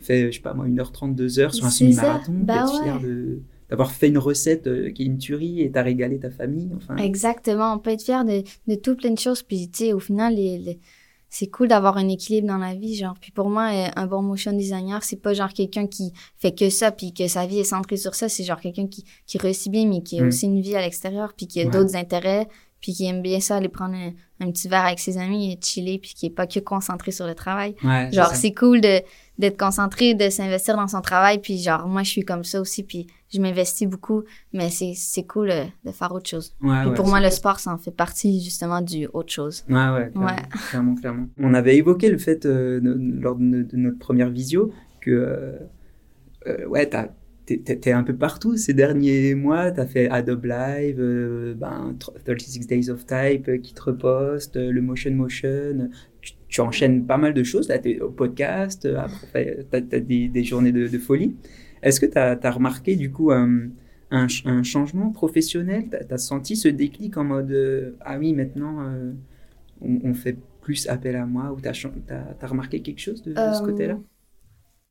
[0.00, 3.00] fait, je sais pas moi, 1h30, 2h sur un semi-marathon, on peut bah être fier
[3.00, 6.70] de d'avoir fait une recette euh, qui est une tuerie et t'as régalé ta famille.
[6.76, 6.96] Enfin.
[6.96, 9.42] Exactement, on peut être fier de, de tout plein de choses.
[9.42, 10.78] Puis, tu sais, au final, les,
[11.34, 12.94] c'est cool d'avoir un équilibre dans la vie.
[12.94, 16.54] Genre, puis pour moi, euh, un bon motion designer, c'est pas genre quelqu'un qui fait
[16.54, 18.28] que ça, puis que sa vie est centrée sur ça.
[18.28, 20.28] C'est genre quelqu'un qui, qui réussit bien, mais qui a mm.
[20.28, 22.46] aussi une vie à l'extérieur, puis qui a d'autres intérêts,
[22.84, 25.98] puis qui aime bien ça, aller prendre un, petit verre avec ses amis et chiller,
[25.98, 27.74] puis qui est pas que concentré sur le travail.
[28.12, 29.00] genre, c'est cool de
[29.38, 32.82] d'être concentré, de s'investir dans son travail, puis genre, moi, je suis comme ça aussi,
[32.82, 34.22] puis je m'investis beaucoup,
[34.52, 36.54] mais c'est cool euh, de faire autre chose.
[36.60, 39.64] Ouais, pour moi, le sport, ça en fait partie justement du autre chose.
[39.70, 40.12] Ouais, ouais,
[40.68, 45.58] clairement, clairement, On avait évoqué le fait euh, lors de, notre première visio que,
[46.46, 46.90] euh, ouais,
[47.46, 49.70] t'es un peu partout ces derniers mois.
[49.70, 50.96] T'as fait Adobe Live,
[51.58, 55.90] ben, 36 Days of Type qui te reposte, le Motion Motion.
[56.48, 57.68] Tu, enchaînes pas mal de choses.
[57.68, 61.34] Là, t'es au podcast, après, t'as as des, des, journées de, de folie.
[61.84, 63.68] Est-ce que tu as, remarqué du coup un,
[64.10, 65.84] un, changement professionnel?
[65.90, 69.12] Tu as, senti ce déclic en mode euh, Ah oui, maintenant euh,
[69.82, 73.66] on, fait plus appel à moi Ou tu as, remarqué quelque chose de, ce euh,
[73.66, 73.98] côté-là?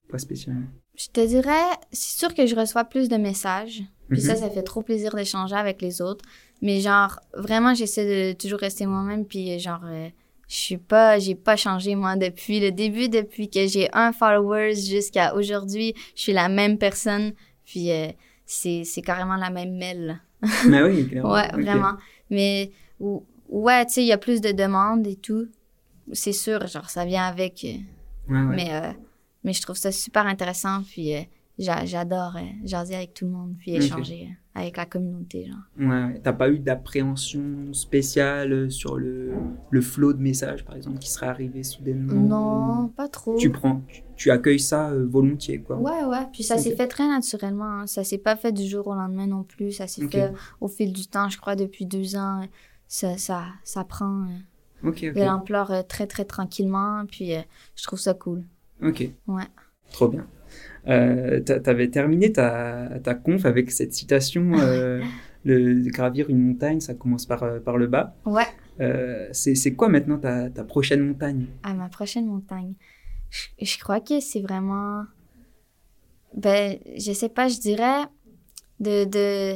[0.08, 0.68] Pas spécialement.
[0.95, 3.83] Je te dirais, c'est sûr que je reçois plus de messages.
[4.09, 4.39] Puis ça, mhm.
[4.39, 6.23] ça fait trop plaisir d'échanger avec les autres.
[6.61, 9.25] Mais genre, vraiment, j'essaie de toujours rester moi-même.
[9.25, 9.81] Puis genre,
[10.47, 14.75] je suis pas, j'ai pas changé moi depuis le début, depuis que j'ai un followers
[14.75, 17.33] jusqu'à aujourd'hui, je suis la même personne.
[17.65, 18.07] Puis euh,
[18.45, 20.21] c'est, c'est carrément la même mail.
[20.67, 21.33] Mais oui, clairement.
[21.33, 21.93] ouais, vraiment.
[22.29, 22.71] Mais
[23.49, 25.47] ouais, tu sais, il y a plus de demandes et tout.
[26.11, 27.63] C'est sûr, genre, ça vient avec.
[27.65, 27.77] euh,
[28.29, 28.55] Ouais, ouais.
[28.55, 28.91] Mais, euh,
[29.43, 30.81] mais je trouve ça super intéressant.
[30.83, 31.21] Puis euh,
[31.59, 35.45] j'a- j'adore euh, jaser avec tout le monde, puis échanger euh, avec la communauté.
[35.47, 35.89] Genre.
[35.89, 36.19] Ouais.
[36.23, 39.33] T'as pas eu d'appréhension spéciale sur le,
[39.69, 43.35] le flot de messages, par exemple, qui serait arrivé soudainement Non, pas trop.
[43.37, 45.77] Tu prends, tu, tu accueilles ça euh, volontiers, quoi.
[45.77, 46.27] Ouais, ouais.
[46.31, 47.81] Puis ça s'est fait très naturellement.
[47.81, 47.87] hein.
[47.87, 49.71] Ça s'est pas fait du jour au lendemain non plus.
[49.71, 50.31] Ça s'est fait
[50.61, 52.41] au fil du temps, je crois, depuis deux ans.
[52.87, 57.05] Ça, ça, ça prend euh, de l'ampleur euh, très, très tranquillement.
[57.09, 57.41] Puis euh,
[57.75, 58.43] je trouve ça cool.
[58.84, 59.09] Ok.
[59.27, 59.43] Ouais.
[59.91, 60.27] Trop bien.
[60.88, 65.01] Euh, t'a- T'avais terminé ta, ta conf avec cette citation euh,
[65.45, 68.15] le, gravir une montagne, ça commence par, euh, par le bas.
[68.25, 68.43] Ouais.
[68.81, 71.45] Euh, c'est c'est quoi maintenant ta, ta prochaine montagne?
[71.63, 72.73] À ma prochaine montagne.
[73.29, 75.03] Je, je crois que c'est vraiment.
[76.36, 78.05] Ben, je sais pas, je dirais
[78.79, 79.55] de, de,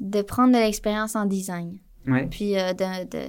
[0.00, 1.78] de prendre de l'expérience en design.
[2.06, 2.26] Ouais.
[2.30, 3.22] Puis euh, de, de.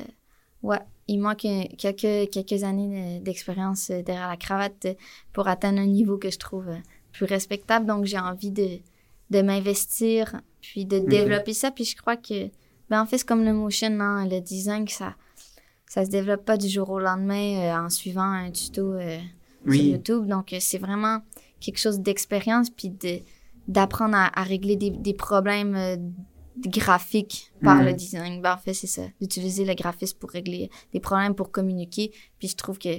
[0.61, 0.79] Ouais,
[1.11, 1.45] il manque
[1.77, 4.93] quelques, quelques années de- d'expérience euh, derrière la cravate euh,
[5.33, 6.77] pour atteindre un niveau que je trouve euh,
[7.11, 7.85] plus respectable.
[7.85, 8.79] Donc, j'ai envie de,
[9.29, 11.69] de m'investir, puis de développer ça.
[11.71, 12.49] Puis je crois que.
[12.89, 15.15] Ben, en fait, c'est comme le motion, hein, le design, que ça.
[15.87, 19.19] Ça se développe pas du jour au lendemain euh, en suivant un tuto euh,
[19.65, 19.91] sur.
[19.91, 20.27] YouTube.
[20.27, 21.19] Donc, c'est vraiment
[21.59, 23.19] quelque chose d'expérience, puis de,
[23.67, 25.75] d'apprendre à, à régler des, des problèmes
[26.57, 28.41] graphiques par le design.
[28.41, 29.03] Ben, en fait, c'est ça.
[29.19, 32.11] D'utiliser le graphisme pour régler des problèmes, pour communiquer.
[32.39, 32.89] Puis je trouve que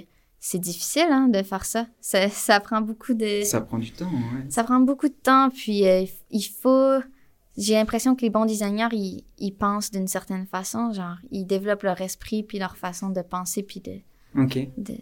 [0.40, 1.86] c'est difficile hein, de faire ça.
[2.00, 2.28] ça.
[2.28, 3.42] Ça prend beaucoup de...
[3.44, 4.46] Ça prend du temps, ouais.
[4.48, 6.98] Ça prend beaucoup de temps, puis euh, il faut...
[7.56, 11.82] J'ai l'impression que les bons designers, ils, ils pensent d'une certaine façon, genre, ils développent
[11.82, 14.00] leur esprit, puis leur façon de penser, puis de,
[14.40, 14.58] Ok.
[14.78, 14.94] de,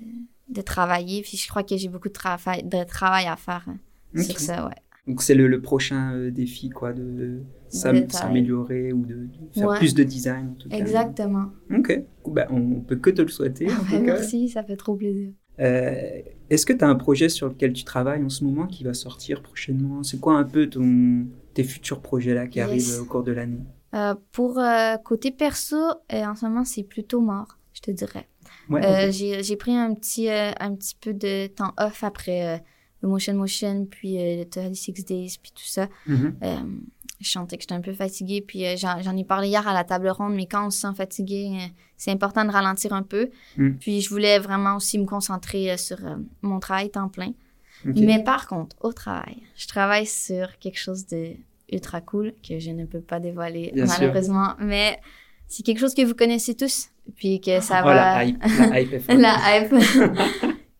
[0.48, 1.22] de travailler.
[1.22, 3.78] Puis je crois que j'ai beaucoup de, travail de travail à faire hein,
[4.22, 4.74] sur ça, ouais.
[5.06, 7.40] Donc c'est le, le prochain euh, défi, quoi, de.
[7.70, 9.78] S'améliorer ou de, de faire Ouais.
[9.78, 10.76] plus de design, en tout cas.
[10.76, 11.46] Exactement.
[11.74, 12.02] Ok.
[12.28, 14.00] Ben, on peut que te le souhaiter, en tout cas.
[14.00, 15.32] merci, ça fait trop plaisir.
[15.60, 18.82] Euh, Est-ce que tu as un projet sur lequel tu travailles en ce moment qui
[18.84, 20.02] va sortir prochainement?
[20.02, 22.66] C'est quoi un peu ton, tes futurs projets là qui Yes.
[22.68, 23.60] arrivent euh, au cours de l'année?
[23.94, 25.76] Euh, pour euh, côté perso,
[26.12, 28.26] en ce moment, c'est plutôt mort, je te dirais.
[28.68, 32.62] Ouais, j'ai, pris un petit, un petit peu de temps off après
[33.02, 35.88] le Motion Motion, puis le 36 Days, puis tout ça.
[36.06, 36.36] Mhm.
[36.42, 36.56] Euh,
[37.20, 39.84] je sentais que j'étais un peu fatiguée, puis euh, j'en, ai parlé hier à la
[39.84, 41.66] table ronde, mais quand on se sent fatigué, euh,
[41.96, 43.28] c'est important de ralentir un peu.
[43.56, 43.72] Mm.
[43.74, 47.32] Puis je voulais vraiment aussi me concentrer euh, sur euh, mon travail temps plein.
[47.84, 51.30] Mais par contre, au travail, je travaille sur quelque chose de
[51.72, 54.00] ultra cool que je ne peux pas dévoiler Bien sûr.
[54.00, 55.00] malheureusement, mais
[55.46, 57.94] c'est quelque chose que vous connaissez tous, puis que ça Oh, va...
[58.24, 59.08] la hype, la hype.
[59.08, 59.70] La hype.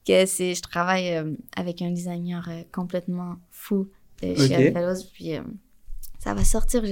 [0.07, 1.18] que c'est, je travaille
[1.57, 3.88] avec un designer complètement fou
[4.22, 4.53] de chez Ok.
[4.53, 5.38] Alphalos, puis
[6.20, 6.82] ça va sortir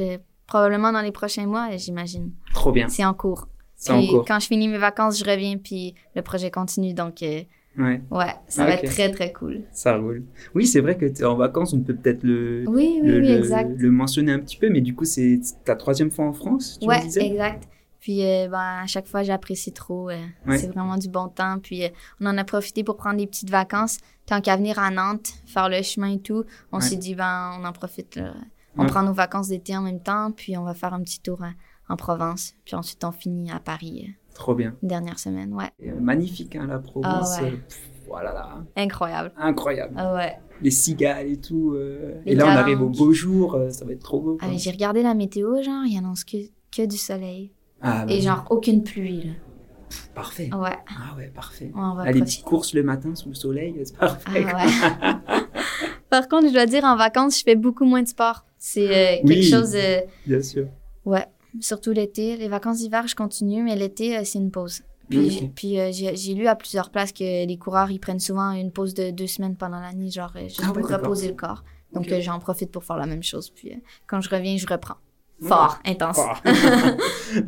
[0.49, 2.33] probablement dans les prochains mois, j'imagine.
[2.53, 2.89] Trop bien.
[2.89, 3.47] C'est en cours.
[3.77, 4.25] C'est en cours.
[4.27, 7.43] quand je finis mes vacances, je reviens, puis le projet continue, donc euh,
[7.79, 8.83] Ouais, ouais, ça va Ok.
[8.83, 9.63] être très très cool.
[9.71, 10.25] ça roule.
[10.57, 13.21] Oui, c'est vrai que tu es en vacances, on peut peut-être le, Oui, oui, le,
[13.21, 13.71] oui, le- exact.
[13.79, 16.89] le mentionner un petit peu, mais du coup, c'est ta troisième fois en France, tu
[16.89, 17.25] Ouais, me disais?
[17.25, 17.69] exact.
[18.01, 20.09] Puis euh, ben, à chaque fois, j'apprécie trop.
[20.11, 20.17] euh,
[20.47, 20.59] Ouais.
[20.59, 21.59] C'est vraiment du bon temps.
[21.63, 21.89] Puis euh,
[22.21, 23.99] on en a profité pour prendre des petites vacances.
[24.27, 26.83] Tant qu'à venir à Nantes, faire le chemin et tout, on Ouais.
[26.83, 28.17] s'est dit, ben, on en profite.
[28.17, 28.35] là.
[28.77, 28.87] On Ouais.
[28.89, 31.47] prend nos vacances d'été en même temps, puis on va faire un petit tour euh,
[31.89, 32.55] en Provence.
[32.65, 34.75] Puis ensuite, on finit à Paris euh, Trop bien.
[34.83, 35.53] une dernière semaine.
[35.55, 37.37] Ouais, Et, euh, magnifique, hein, la Provence.
[37.39, 37.51] Ah ouais.
[37.53, 39.33] pff, voilà, là, incroyable.
[39.37, 39.95] incroyable.
[39.97, 40.39] Ah ouais.
[40.63, 41.73] Les cigales et tout.
[41.75, 44.39] euh, et là, on arrive au beau jour, euh, ça va être trop beau.
[44.41, 46.37] Ah, j'ai regardé la météo, genre, il annonce que,
[46.77, 47.53] que du soleil.
[47.81, 49.33] Ah, bah, Et genre, aucune pluie, là.
[50.15, 50.51] parfait.
[50.55, 51.71] Ouais, Ah ouais, parfait.
[51.77, 54.45] on va Ah, les petites courses le matin sous le soleil, c'est Ah parfait.
[54.45, 55.43] ouais.
[56.11, 58.45] Par contre, je dois dire, en vacances, je fais beaucoup moins de sport.
[58.59, 59.43] C'est euh, quelque Oui.
[59.43, 60.03] chose de...
[60.27, 60.67] Bien sûr.
[61.05, 61.27] Ouais,
[61.61, 62.37] surtout l'été.
[62.37, 64.83] Les vacances d'hiver, je continue, mais l'été, euh, c'est une pause.
[65.09, 68.71] Puis, puis euh, j'ai lu à plusieurs places que les coureurs, ils prennent souvent une
[68.71, 71.65] pause de deux semaines pendant l'année, genre juste Ah pour reposer le corps.
[71.95, 73.49] Donc euh, j'en profite pour faire la même chose.
[73.49, 74.97] Puis euh, quand je reviens, je reprends.
[75.41, 76.19] Fort, intense.
[76.19, 76.41] Ah.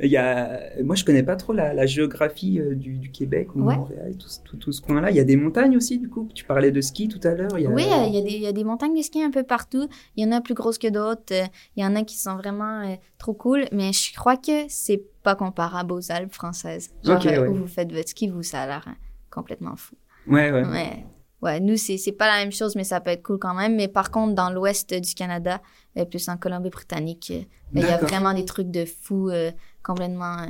[0.01, 0.61] Il y a...
[0.83, 3.77] Moi, je connais pas trop la, la géographie euh, du, du Québec ou Ouais.
[3.77, 5.11] Montréal, tout, tout, tout ce coin-là.
[5.11, 6.29] Il y a des montagnes aussi, du coup.
[6.35, 7.53] Tu parlais de ski tout à l'heure.
[7.55, 9.31] a- Oui, euh, il y, a des- il y a des montagnes de ski un
[9.31, 9.89] peu partout.
[10.17, 11.33] Il y en a plus grosses que d'autres.
[11.33, 11.45] euh,
[11.77, 13.65] Il y en a qui sont vraiment euh, trop cool.
[13.73, 16.91] Mais je crois que c'est pas comparable aux Alpes françaises.
[17.05, 17.47] Genre, Ok, ouais.
[17.49, 18.93] où vous faites votre ski, vous, ça a l'air euh,
[19.31, 19.95] complètement fou.
[20.29, 20.65] Ouais, ouais.
[20.65, 21.05] Ouais.
[21.43, 23.75] Ouais, nous, c'est pas la même chose, mais ça peut être cool quand même.
[23.75, 25.63] Mais par contre, dans l'ouest du Canada,
[26.11, 27.33] plus en Colombie-Britannique,
[27.75, 29.51] il y a vraiment des trucs de fou, euh,
[29.83, 30.47] complètement,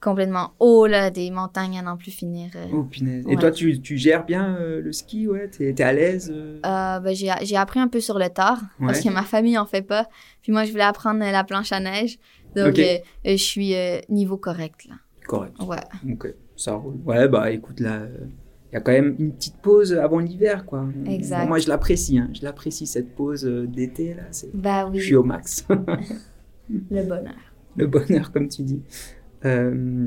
[0.00, 2.50] complètement haut, là, des montagnes à n'en plus finir.
[2.56, 2.66] euh.
[2.72, 3.24] Oh, punaise.
[3.28, 6.60] Et toi, tu, tu gères bien euh, le ski, ouais T'es es à l'aise euh?
[6.62, 9.82] Ben, j'ai j'ai appris un peu sur le tard, parce que ma famille en fait
[9.82, 10.08] pas.
[10.42, 12.18] Puis moi, je voulais apprendre la planche à neige.
[12.54, 12.76] Donc,
[13.24, 13.74] je suis
[14.08, 14.94] niveau correct, là.
[15.26, 15.54] Correct.
[15.60, 15.78] Ouais.
[16.12, 16.96] Ok, ça roule.
[17.04, 18.02] Ouais, bah écoute, là,
[18.74, 20.86] y a quand même une petite pause avant l'hiver, quoi.
[21.06, 21.46] Exact.
[21.46, 22.28] Moi, je l'apprécie, hein.
[22.34, 24.24] je l'apprécie cette pause euh, d'été, là.
[24.52, 25.66] Bah oui, Je suis au max.
[26.68, 27.34] le bonheur.
[27.76, 28.82] Le bonheur, comme tu dis.
[29.44, 30.06] Euh,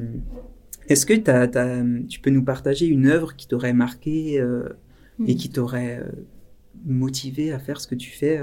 [0.90, 4.70] Est-ce que t'as- t'as- tu peux nous partager une œuvre qui t'aurait marqué euh,
[5.28, 5.38] et Hmm.
[5.38, 6.12] qui t'aurait euh,
[6.86, 8.40] motivé à faire ce que tu fais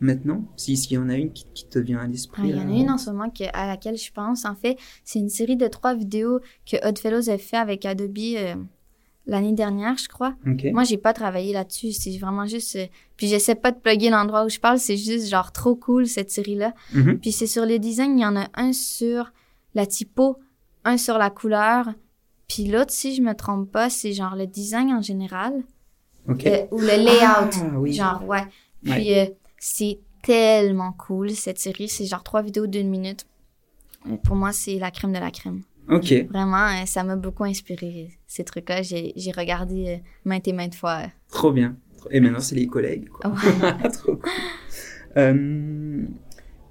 [0.00, 0.44] maintenant?
[0.56, 2.42] Si- S'il y en a une qui, qui te vient à Ah, l'esprit.
[2.50, 4.44] Il y en a une en ce moment que, à laquelle je pense.
[4.44, 8.18] En fait, c'est une série de trois vidéos que Oddfellows a fait avec Adobe
[9.28, 10.34] l'année dernière, je crois.
[10.46, 10.64] Ok.
[10.72, 11.92] Moi, j'ai pas travaillé là-dessus.
[11.92, 12.74] C'est vraiment juste.
[12.76, 14.78] euh, Puis j'essaie pas de plugger l'endroit où je parle.
[14.80, 16.72] C'est juste genre trop cool cette série-là.
[16.94, 17.18] Mhm.
[17.20, 18.16] Puis c'est sur les designs.
[18.16, 19.30] Il y en a un sur
[19.74, 20.38] la typo,
[20.84, 21.86] un sur la couleur.
[22.48, 25.62] Puis l'autre, si je me trompe pas, c'est genre le design en général
[26.28, 27.50] euh, ou le layout.
[27.52, 27.92] Ah, oui.
[27.92, 28.40] Genre, ouais.
[28.86, 28.94] Ouais.
[28.96, 29.26] Puis euh,
[29.58, 31.88] c'est tellement cool cette série.
[31.88, 33.26] C'est genre trois vidéos d'une minute.
[34.24, 35.62] Pour moi, c'est la crème de la crème.
[35.90, 36.26] Ok.
[36.30, 38.82] Vraiment, euh, ça m'a beaucoup inspiré, ces trucs-là.
[38.82, 41.02] J'ai j'ai regardé euh, maintes et maintes fois.
[41.30, 41.76] Trop bien.
[42.10, 43.08] Et maintenant, c'est les collègues.
[43.08, 43.30] Quoi.
[43.92, 44.30] Trop cool.
[45.16, 46.02] Euh,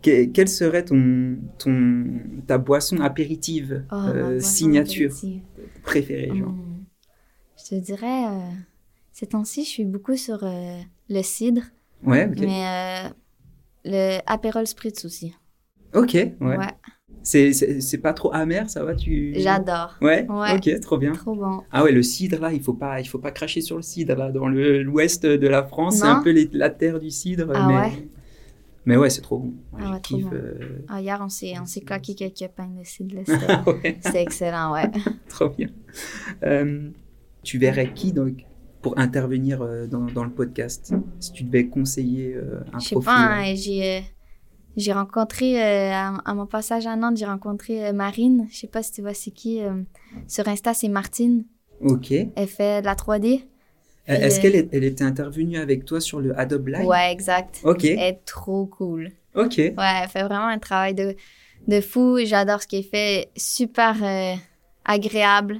[0.01, 2.05] que- quelle serait ton, ton,
[2.45, 5.41] ta boisson apéritive Oh, euh, boisson signature apéritive.
[5.83, 6.49] préférée genre?
[6.49, 6.83] Hmm.
[7.57, 8.51] Je te dirais, euh,
[9.11, 11.63] ces temps-ci, je suis beaucoup sur le cidre,
[12.03, 12.37] Ouais, ok.
[12.39, 13.11] mais
[13.83, 15.33] le Aperol Spritz aussi.
[15.93, 16.35] Ok, ouais.
[16.39, 16.57] Ouais,
[17.27, 19.33] C'est- C'est c'est pas trop amer, ça va tu...
[19.35, 19.95] j'adore.
[20.01, 20.55] Ouais, Ouais.
[20.55, 21.11] ok, trop bien.
[21.11, 21.61] Trop bon.
[21.71, 24.15] Ah ouais, le cidre là, il faut pas, il faut pas cracher sur le cidre
[24.15, 24.31] là.
[24.31, 27.51] Dans le- l'ouest de la France, c'est un peu les- la terre du cidre.
[27.53, 27.75] Ah mais...
[27.75, 27.91] ouais
[28.85, 29.53] mais ouais, c'est trop bon.
[29.73, 30.29] Ouais, Ah ouais, trop bon.
[30.31, 33.17] euh, Ah, hier, on s'est on s'est claqué quelques pains de cidre.
[33.25, 34.89] C'était ouais, c'était excellent, ouais.
[35.27, 35.67] trop bien.
[36.43, 36.89] Euh,
[37.43, 38.45] tu verrais qui donc
[38.81, 40.93] pour intervenir euh, dans, dans le podcast?
[41.19, 44.03] Si tu devais conseiller euh, un Je sais profil pas, hein, j'ai
[44.77, 48.47] j'ai rencontré, euh, à, à mon passage à Nantes, j'ai rencontré euh, Marine.
[48.51, 49.61] Je sais pas si tu vois c'est qui.
[49.61, 49.81] euh,
[50.27, 51.43] sur Insta, c'est Martine.
[51.81, 52.11] Ok.
[52.11, 53.41] Elle fait de la 3D.
[54.07, 56.85] Est-ce qu'elle est- elle était intervenue avec toi sur le Adobe Live?
[56.85, 57.59] Ouais, exact.
[57.65, 57.83] Ok.
[57.83, 59.11] Elle est trop cool.
[59.35, 59.55] Ok.
[59.57, 61.15] Ouais, elle fait vraiment un travail de,
[61.67, 62.17] de fou.
[62.23, 63.29] J'adore ce qu'elle fait.
[63.35, 64.35] Super euh,
[64.85, 65.59] agréable.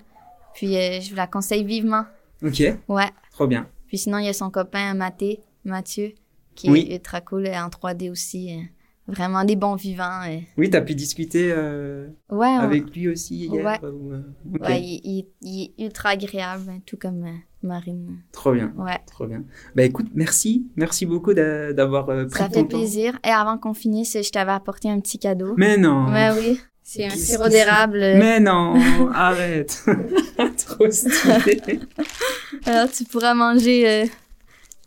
[0.53, 2.05] Puis je vous la conseille vivement.
[2.43, 2.63] Ok.
[2.87, 3.09] Ouais.
[3.31, 3.67] Trop bien.
[3.87, 6.13] Puis sinon, il y a son copain Mathé, Mathieu,
[6.55, 6.87] qui Oui.
[6.89, 8.59] est ultra cool et en 3D aussi.
[9.07, 10.21] Vraiment des bons vivants.
[10.27, 10.39] euh.
[10.57, 13.65] Oui, t'as pu discuter euh, Ouais, avec lui aussi hier.
[13.65, 13.79] Ouais.
[13.89, 14.21] ou, euh.
[14.61, 17.31] Ouais, il, il- il est ultra agréable, hein, tout comme euh,
[17.63, 18.17] Marine.
[18.33, 18.73] Trop bien.
[18.77, 19.43] Ouais, Trop bien.
[19.75, 20.67] Bah écoute, merci.
[20.75, 22.77] Merci beaucoup d'a- d'avoir pris ça ton fait temps.
[22.77, 23.17] plaisir.
[23.25, 25.53] Et avant qu'on finisse, je t'avais apporté un petit cadeau.
[25.57, 26.07] Mais non.
[26.11, 26.59] Ouais, oui.
[26.83, 27.97] C'est un sirop d'érable.
[27.99, 28.75] Mais non,
[29.13, 29.85] arrête.
[30.57, 31.79] Trop stylé.
[32.65, 34.09] Alors, tu pourras manger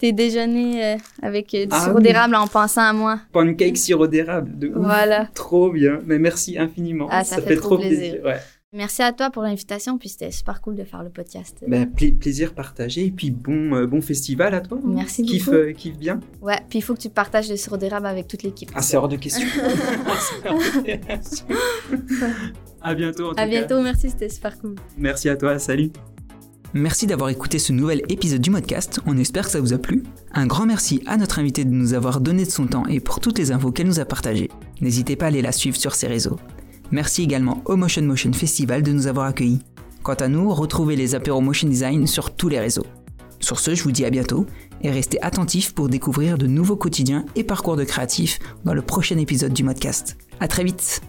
[0.00, 3.20] tes déjeuners euh, avec euh, du Ah sirop d'érable en pensant à moi.
[3.32, 4.58] Pancake sirop d'érable.
[4.58, 4.74] De ouf.
[4.76, 5.26] Voilà.
[5.34, 6.00] Trop bien.
[6.06, 7.06] Mais merci infiniment.
[7.10, 8.16] Ah, ça fait trop plaisir.
[8.24, 8.38] Ouais.
[8.72, 11.64] Merci à toi pour l'invitation, puis c'était super cool de faire le podcast.
[11.68, 11.86] Pla-
[12.20, 13.06] plaisir partagé.
[13.06, 14.78] Et puis bon, euh, bon festival à toi.
[14.84, 15.56] Merci kiffe, beaucoup.
[15.56, 16.20] euh, kiffe bien.
[16.40, 18.70] Ouais, puis il faut que tu partages le sirop d'érable avec toute l'équipe.
[18.74, 19.44] Ah, c'est hors de question.
[22.82, 23.26] À bientôt.
[23.26, 23.46] En tout À cas.
[23.48, 24.76] bientôt, merci, c'était super cool.
[24.96, 25.58] Merci à toi.
[25.58, 25.90] Salut.
[26.72, 30.04] Merci d'avoir écouté ce nouvel épisode du podcast, on espère que ça vous a plu.
[30.32, 33.18] Un grand merci à notre invité de nous avoir donné de son temps et pour
[33.18, 34.50] toutes les infos qu'elle nous a partagées.
[34.80, 36.38] N'hésitez pas à aller la suivre sur ses réseaux.
[36.92, 39.62] Merci également au Motion Motion Festival de nous avoir accueillis.
[40.04, 42.86] Quant à nous, retrouvez les apéros Motion Design sur tous les réseaux.
[43.40, 44.46] Sur ce, je vous dis à bientôt
[44.82, 49.18] et restez attentifs pour découvrir de nouveaux quotidiens et parcours de créatifs dans le prochain
[49.18, 50.16] épisode du podcast.
[50.38, 51.02] À très vite